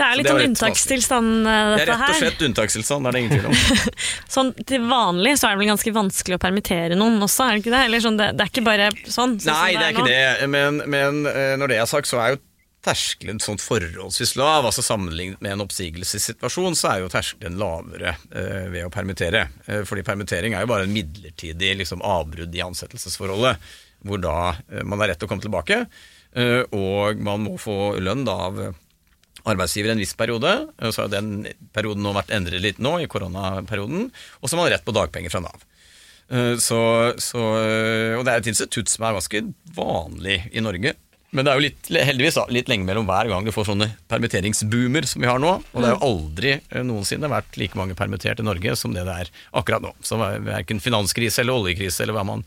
Det 0.00 0.06
er 0.06 0.16
litt 0.16 0.24
det 0.24 0.32
sånn 0.32 0.44
unntakstilstand, 0.46 1.32
dette 1.44 1.50
her. 1.52 1.76
Det 1.76 1.82
er 1.82 1.90
rett 1.90 2.14
og 2.14 2.20
slett 2.22 2.44
unntakstilstand, 2.46 3.04
det 3.04 3.10
er 3.10 3.16
det 3.16 3.20
ingen 3.20 3.34
tvil 3.34 3.48
om. 3.50 3.88
Sånn 4.36 4.52
til 4.64 4.86
vanlig 4.88 5.34
så 5.36 5.48
er 5.50 5.56
det 5.56 5.60
vel 5.60 5.70
ganske 5.74 5.92
vanskelig 5.92 6.38
å 6.38 6.40
permittere 6.40 6.96
noen 6.96 7.18
også, 7.26 7.44
er 7.44 7.58
det 7.58 7.64
ikke 7.64 7.74
det? 7.74 7.82
Eller 7.90 8.04
sånn, 8.06 8.16
det, 8.20 8.30
det 8.38 8.46
er 8.46 8.52
ikke 8.54 8.64
bare 8.64 8.86
sånn? 9.04 9.34
sånn 9.42 9.50
Nei, 9.52 9.74
det 9.76 9.82
er 9.90 9.98
nå. 9.98 9.98
ikke 9.98 10.08
det. 10.08 10.48
Men, 10.54 10.80
men 10.94 11.20
eh, 11.28 11.52
når 11.60 11.74
det 11.74 11.80
er 11.82 11.90
sagt, 11.90 12.08
så 12.08 12.22
er 12.22 12.36
jo 12.36 12.40
terskelen 12.84 13.40
sånn 13.42 13.60
forholdsvis 13.60 14.34
lav. 14.40 14.64
altså 14.64 14.82
Sammenlignet 14.84 15.42
med 15.44 15.54
en 15.54 15.64
oppsigelsessituasjon, 15.66 16.76
så 16.78 16.92
er 16.92 17.02
jo 17.02 17.12
terskelen 17.12 17.58
lavere 17.60 18.14
eh, 18.30 18.68
ved 18.72 18.86
å 18.86 18.92
permittere. 18.92 19.46
Eh, 19.66 19.82
fordi 19.88 20.04
permittering 20.06 20.56
er 20.56 20.64
jo 20.64 20.72
bare 20.72 20.88
en 20.88 20.94
midlertidig 20.94 21.74
liksom, 21.82 22.04
avbrudd 22.06 22.56
i 22.56 22.64
ansettelsesforholdet, 22.64 23.72
hvor 24.08 24.22
da 24.22 24.36
eh, 24.70 24.84
man 24.84 25.02
har 25.02 25.12
rett 25.12 25.20
til 25.20 25.28
å 25.28 25.32
komme 25.32 25.44
tilbake, 25.44 25.82
eh, 26.32 26.62
og 26.76 27.20
man 27.20 27.44
må 27.44 27.58
få 27.60 27.96
lønn 28.00 28.24
da 28.28 28.38
av 28.48 28.62
arbeidsgiver 29.48 29.92
en 29.92 30.00
viss 30.00 30.16
periode. 30.16 30.54
Eh, 30.80 30.88
så 30.88 31.04
har 31.04 31.12
den 31.12 31.50
perioden 31.76 32.04
nå 32.06 32.14
vært 32.16 32.32
endret 32.36 32.64
litt 32.64 32.80
nå, 32.80 32.96
i 33.04 33.10
koronaperioden, 33.12 34.08
og 34.40 34.48
så 34.48 34.56
har 34.56 34.64
man 34.64 34.72
rett 34.72 34.88
på 34.88 34.96
dagpenger 34.96 35.36
fra 35.36 35.44
Nav. 35.44 35.68
Eh, 36.32 36.56
så, 36.62 36.80
så, 37.20 37.44
og 38.16 38.24
det 38.24 38.32
er 38.32 38.40
et 38.40 38.52
institutt 38.54 38.88
som 38.88 39.04
er 39.04 39.20
ganske 39.20 39.44
vanlig 39.76 40.40
i 40.56 40.64
Norge. 40.64 40.96
Men 41.30 41.46
det 41.46 41.52
er 41.52 41.60
jo 41.60 41.64
litt, 41.68 41.90
heldigvis 42.10 42.36
da, 42.40 42.44
litt 42.50 42.70
lenge 42.70 42.88
mellom 42.88 43.06
hver 43.06 43.28
gang 43.30 43.44
du 43.46 43.52
får 43.54 43.68
sånne 43.68 43.86
permitteringsboomer 44.10 45.06
som 45.06 45.22
vi 45.22 45.28
har 45.30 45.38
nå. 45.42 45.52
Og 45.62 45.76
det 45.78 45.90
har 45.92 45.96
jo 45.96 46.08
aldri 46.08 46.54
eh, 46.58 46.82
noensinne 46.86 47.30
vært 47.30 47.58
like 47.60 47.78
mange 47.78 47.94
permitterte 47.98 48.42
i 48.42 48.48
Norge 48.48 48.74
som 48.78 48.96
det 48.96 49.06
det 49.06 49.18
er 49.24 49.30
akkurat 49.60 49.84
nå. 49.84 49.92
Så 50.02 50.18
verken 50.18 50.82
finanskrise 50.82 51.44
eller 51.44 51.60
oljekrise 51.60 52.02
eller 52.02 52.18
hva 52.18 52.26
man 52.26 52.42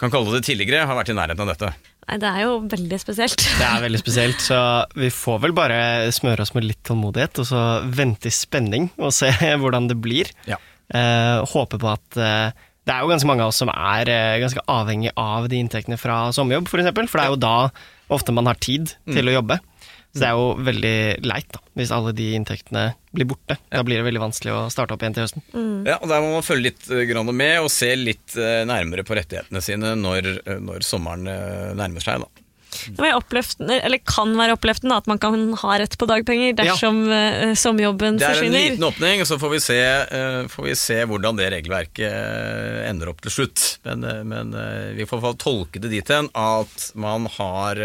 kan 0.00 0.12
kalle 0.12 0.32
det 0.32 0.46
tidligere, 0.48 0.86
har 0.88 0.96
vært 0.96 1.12
i 1.12 1.16
nærheten 1.16 1.44
av 1.44 1.50
dette. 1.52 1.72
Nei, 2.08 2.16
Det 2.22 2.28
er 2.30 2.44
jo 2.46 2.54
veldig 2.72 2.98
spesielt. 3.02 3.42
Det 3.60 3.66
er 3.66 3.82
veldig 3.84 4.00
spesielt, 4.00 4.40
så 4.40 4.60
vi 4.96 5.10
får 5.12 5.42
vel 5.44 5.52
bare 5.56 5.80
smøre 6.16 6.46
oss 6.46 6.54
med 6.56 6.64
litt 6.66 6.80
tålmodighet, 6.88 7.42
og 7.42 7.48
så 7.50 7.60
vente 7.84 8.30
i 8.30 8.34
spenning 8.34 8.88
og 8.98 9.12
se 9.16 9.28
hvordan 9.60 9.90
det 9.92 9.98
blir. 10.00 10.32
Ja. 10.48 10.56
Eh, 10.90 11.44
håpe 11.52 11.78
på 11.78 11.92
at 11.92 12.16
eh, 12.18 12.64
det 12.90 12.96
er 12.96 13.04
jo 13.04 13.10
ganske 13.12 13.28
mange 13.30 13.44
av 13.46 13.52
oss 13.52 13.60
som 13.62 13.70
er 13.70 14.10
eh, 14.10 14.36
ganske 14.42 14.62
avhengig 14.66 15.12
av 15.20 15.46
de 15.50 15.60
inntektene 15.62 15.98
fra 16.00 16.24
sommerjobb, 16.34 16.66
f.eks. 16.66 16.72
For, 16.72 16.82
eksempel, 16.82 17.10
for 17.10 17.20
det 17.20 17.26
er 17.26 17.34
jo 17.36 17.42
da 17.44 17.56
ofte 18.10 18.34
man 18.34 18.50
har 18.50 18.58
tid 18.58 18.96
til 19.06 19.30
å 19.30 19.36
jobbe. 19.38 19.60
Så 20.10 20.24
det 20.24 20.26
er 20.26 20.38
jo 20.40 20.46
veldig 20.66 20.94
leit 21.22 21.46
da, 21.54 21.60
hvis 21.78 21.92
alle 21.94 22.10
de 22.18 22.24
inntektene 22.34 22.82
blir 23.14 23.28
borte. 23.30 23.54
Da 23.70 23.84
blir 23.86 24.00
det 24.00 24.08
veldig 24.08 24.24
vanskelig 24.24 24.56
å 24.56 24.64
starte 24.74 24.96
opp 24.96 25.04
igjen 25.04 25.14
til 25.14 25.22
høsten. 25.22 25.44
Ja, 25.86 26.00
og 26.00 26.10
Der 26.10 26.24
må 26.24 26.32
man 26.34 26.42
følge 26.42 26.72
litt 26.72 26.90
eh, 26.90 27.04
grann 27.06 27.30
med 27.30 27.60
og 27.62 27.70
se 27.70 27.92
litt 27.94 28.34
eh, 28.34 28.64
nærmere 28.66 29.06
på 29.06 29.14
rettighetene 29.20 29.62
sine 29.62 29.94
når, 30.00 30.32
når 30.66 30.82
sommeren 30.86 31.30
nærmer 31.78 32.02
seg. 32.02 32.26
da. 32.26 32.39
Det 32.70 34.00
kan 34.08 34.34
være 34.38 34.54
oppløftende 34.56 34.98
at 34.98 35.08
man 35.10 35.20
kan 35.22 35.54
ha 35.62 35.78
rett 35.82 35.96
på 35.98 36.08
dagpenger 36.10 36.54
dersom 36.58 37.02
ja. 37.10 37.50
sommerjobben 37.58 38.20
Det 38.20 38.28
er 38.28 38.38
forsvinner. 38.38 38.58
en 38.60 38.68
liten 38.74 38.86
åpning, 38.88 39.24
så 39.28 39.38
får 39.42 39.54
vi 39.54 39.60
se, 39.64 39.80
uh, 40.12 40.44
får 40.52 40.68
vi 40.68 40.76
se 40.78 41.00
hvordan 41.10 41.40
det 41.40 41.50
regelverket 41.56 42.06
uh, 42.06 42.80
ender 42.88 43.12
opp 43.12 43.20
til 43.24 43.34
slutt. 43.34 43.66
Men, 43.86 44.06
men 44.28 44.54
vi 44.96 45.06
får 45.08 45.34
tolke 45.40 45.82
det 45.82 45.92
dit 45.92 46.12
hen 46.12 46.28
at 46.36 46.90
man 46.98 47.26
har 47.38 47.78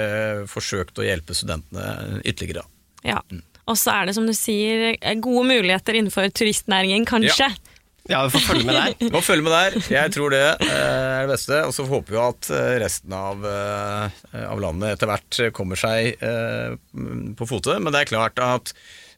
forsøkt 0.50 1.00
å 1.00 1.06
hjelpe 1.06 1.36
studentene 1.38 2.22
ytterligere. 2.24 2.66
Ja. 3.06 3.22
Og 3.66 3.78
så 3.80 3.94
er 3.96 4.10
det 4.10 4.16
som 4.18 4.28
du 4.28 4.34
sier, 4.38 4.94
gode 5.24 5.46
muligheter 5.50 5.98
innenfor 5.98 6.30
turistnæringen, 6.34 7.08
kanskje. 7.10 7.50
Ja. 7.50 7.75
Ja, 8.10 8.20
vi 8.26 8.36
får 8.36 8.44
følge 8.46 8.66
med 8.68 8.76
der. 8.78 8.96
Vi 9.00 9.10
må 9.14 9.22
følge 9.26 9.46
med 9.46 9.56
der. 9.56 9.78
Jeg 9.90 10.12
tror 10.14 10.34
det 10.34 10.42
er 10.46 11.24
det 11.26 11.32
beste. 11.32 11.62
Og 11.66 11.74
så 11.74 11.88
håper 11.90 12.14
vi 12.14 12.20
at 12.22 12.50
resten 12.84 13.16
av, 13.18 13.42
av 14.46 14.62
landet 14.62 14.94
etter 14.94 15.10
hvert 15.10 15.40
kommer 15.58 15.80
seg 15.80 16.22
på 16.22 17.48
fote. 17.50 17.80
Men 17.82 17.96
det 17.96 18.04
er 18.04 18.12
klart 18.14 18.42
at 18.46 18.76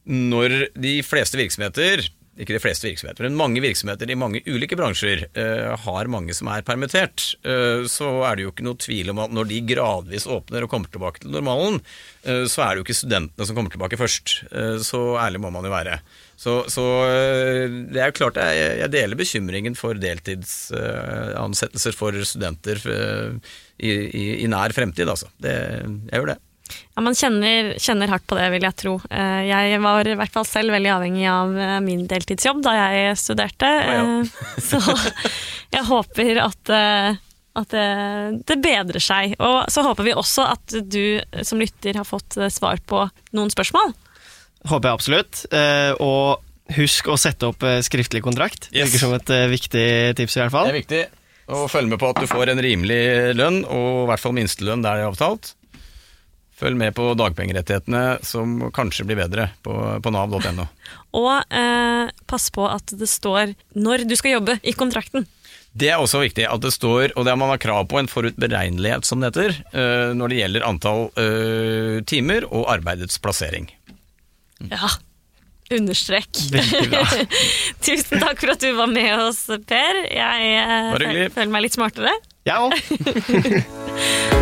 når 0.08 0.70
de 0.80 0.94
fleste 1.04 1.36
virksomheter 1.40 2.06
ikke 2.38 2.56
de 2.56 2.62
fleste 2.62 2.88
virksomheter, 2.88 3.26
men 3.26 3.38
mange 3.38 3.62
virksomheter 3.64 4.12
i 4.12 4.18
mange 4.20 4.42
ulike 4.46 4.78
bransjer 4.78 5.24
uh, 5.38 5.74
har 5.84 6.10
mange 6.12 6.36
som 6.38 6.50
er 6.54 6.66
permittert, 6.68 7.24
uh, 7.48 7.82
så 7.90 8.12
er 8.28 8.38
det 8.38 8.46
jo 8.46 8.54
ikke 8.54 8.68
noe 8.68 8.82
tvil 8.82 9.12
om 9.14 9.24
at 9.24 9.34
når 9.34 9.50
de 9.50 9.64
gradvis 9.72 10.30
åpner 10.30 10.66
og 10.66 10.72
kommer 10.72 10.94
tilbake 10.94 11.24
til 11.24 11.34
normalen, 11.34 11.82
uh, 12.28 12.46
så 12.50 12.64
er 12.64 12.70
det 12.70 12.82
jo 12.82 12.88
ikke 12.88 13.02
studentene 13.02 13.50
som 13.50 13.58
kommer 13.58 13.74
tilbake 13.74 14.00
først. 14.00 14.26
så 14.86 15.02
ærlig 15.22 15.42
må 15.42 15.50
man 15.54 15.66
jo 15.66 15.74
være. 15.74 16.00
Så, 16.38 16.60
så, 16.70 16.84
det 17.90 17.98
er 17.98 18.12
jo 18.12 18.18
klart 18.20 18.38
jeg, 18.38 18.78
jeg 18.84 18.94
deler 18.94 19.18
bekymringen 19.18 19.78
for 19.78 19.98
deltidsansettelser 19.98 21.98
for 21.98 22.14
studenter 22.30 22.78
i, 22.86 23.90
i, 23.90 24.26
i, 24.44 24.48
nær 24.52 24.76
fremtid, 24.76 25.10
altså. 25.10 25.32
Det, 25.42 25.56
jeg 26.12 26.22
gjør 26.22 26.36
det. 26.36 26.42
Ja, 26.96 27.04
Man 27.06 27.16
kjenner, 27.18 27.74
kjenner, 27.82 28.12
hardt 28.12 28.26
på 28.30 28.38
det, 28.38 28.48
vil 28.54 28.66
jeg 28.68 28.78
tro. 28.80 28.96
Jeg 29.10 29.82
var 29.84 30.10
i 30.10 30.16
hvert 30.20 30.34
fall 30.34 30.48
selv 30.50 30.76
veldig 30.76 30.92
avhengig 30.96 31.28
av 31.32 31.54
min 31.86 32.06
deltidsjobb 32.10 32.64
da 32.66 32.74
jeg 32.78 33.20
studerte. 33.22 33.70
Oh, 33.70 33.94
ja. 33.94 34.58
Så 34.64 34.82
jeg 35.76 35.86
håper 35.90 36.42
at, 36.44 36.74
at 37.62 37.76
det, 37.76 37.86
det, 38.50 38.60
bedrer 38.64 39.04
seg. 39.04 39.38
Og 39.38 39.70
så 39.74 39.86
håper 39.86 40.10
vi 40.10 40.18
også 40.18 40.48
at 40.56 40.80
du 40.84 41.20
som 41.46 41.62
lytter 41.62 42.02
har 42.02 42.08
fått 42.08 42.40
svar 42.54 42.82
på 42.90 43.06
noen 43.38 43.54
spørsmål. 43.54 43.94
Håper 44.68 44.90
jeg 44.90 45.00
absolutt. 45.00 45.46
Og 46.04 46.76
husk 46.78 47.08
å 47.14 47.20
sette 47.22 47.48
opp 47.48 47.64
skriftlig 47.86 48.24
kontrakt. 48.26 48.72
Det 48.74 48.88
virker 48.88 49.06
som 49.06 49.16
et 49.16 49.38
viktig 49.54 49.88
tips 50.20 50.36
i 50.36 50.44
hvert 50.44 50.56
fall. 50.58 50.68
Det 50.68 50.76
er 50.76 50.82
viktig. 50.82 51.06
Og 51.48 51.70
følg 51.72 51.88
med 51.88 52.00
på 52.02 52.10
at 52.12 52.20
du 52.20 52.28
får 52.28 52.52
en 52.52 52.60
rimelig 52.64 53.00
lønn, 53.38 53.62
og 53.72 54.04
i 54.04 54.08
hvert 54.10 54.24
fall 54.24 54.36
minstelønn 54.36 54.84
der 54.84 55.00
det 55.00 55.06
er 55.06 55.12
avtalt. 55.14 55.54
Følg 56.58 56.78
med 56.80 56.96
på 56.98 57.12
dagpengerettighetene, 57.14 58.18
som 58.26 58.58
kanskje 58.74 59.06
blir 59.06 59.20
bedre 59.20 59.52
på, 59.66 59.74
på 60.02 60.14
nav.no. 60.14 60.66
Og 61.22 61.54
eh, 61.54 62.14
pass 62.30 62.50
på 62.54 62.66
at 62.70 62.94
det 62.98 63.10
står 63.10 63.54
når 63.78 64.08
du 64.10 64.16
skal 64.18 64.40
jobbe 64.40 64.58
i 64.66 64.74
kontrakten. 64.78 65.28
Det 65.78 65.92
er 65.94 66.02
også 66.02 66.24
viktig 66.24 66.48
at 66.50 66.64
det 66.64 66.72
står, 66.74 67.12
og 67.14 67.26
det 67.26 67.34
har 67.34 67.38
man 67.38 67.52
har 67.54 67.62
krav 67.62 67.86
på, 67.92 68.00
en 68.02 68.10
forutberegnelighet, 68.10 69.06
som 69.06 69.22
det 69.22 69.30
heter, 69.30 69.60
eh, 69.70 70.14
når 70.18 70.34
det 70.34 70.40
gjelder 70.40 70.66
antall 70.66 71.04
eh, 71.22 72.00
timer 72.10 72.48
og 72.50 72.66
arbeidets 72.74 73.20
plassering. 73.22 73.70
Ja, 74.72 74.90
understrek. 75.78 76.32
Tusen 77.86 78.18
takk 78.24 78.42
for 78.42 78.56
at 78.56 78.66
du 78.66 78.72
var 78.80 78.90
med 78.90 79.14
oss, 79.28 79.46
Per. 79.70 80.02
Jeg 80.10 81.30
føler 81.38 81.54
meg 81.54 81.68
litt 81.68 81.78
smartere. 81.78 82.18
Jeg 82.48 82.58
òg. 82.58 83.86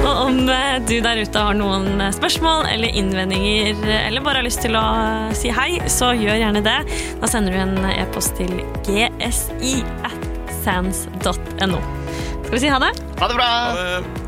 Og 0.05 0.11
om 0.27 0.41
du 0.45 0.95
der 1.01 1.21
ute 1.23 1.45
har 1.47 1.57
noen 1.57 2.03
spørsmål 2.13 2.67
eller 2.73 2.99
innvendinger, 3.01 3.79
eller 4.03 4.25
bare 4.25 4.41
har 4.41 4.47
lyst 4.47 4.61
til 4.65 4.77
å 4.77 4.85
si 5.37 5.53
hei, 5.53 5.79
så 5.91 6.11
gjør 6.17 6.41
gjerne 6.43 6.65
det. 6.65 6.77
Da 7.21 7.31
sender 7.31 7.55
du 7.55 7.63
en 7.63 7.89
e-post 7.95 8.37
til 8.39 8.61
gsi 8.85 9.79
at 10.05 10.29
sands.no. 10.61 11.81
Skal 12.45 12.53
vi 12.53 12.61
si 12.67 12.69
ha 12.69 12.83
det? 12.83 12.93
Ha 13.21 13.31
det 13.31 13.41
bra! 13.41 13.49
Ha 13.49 13.81
det. 13.81 14.24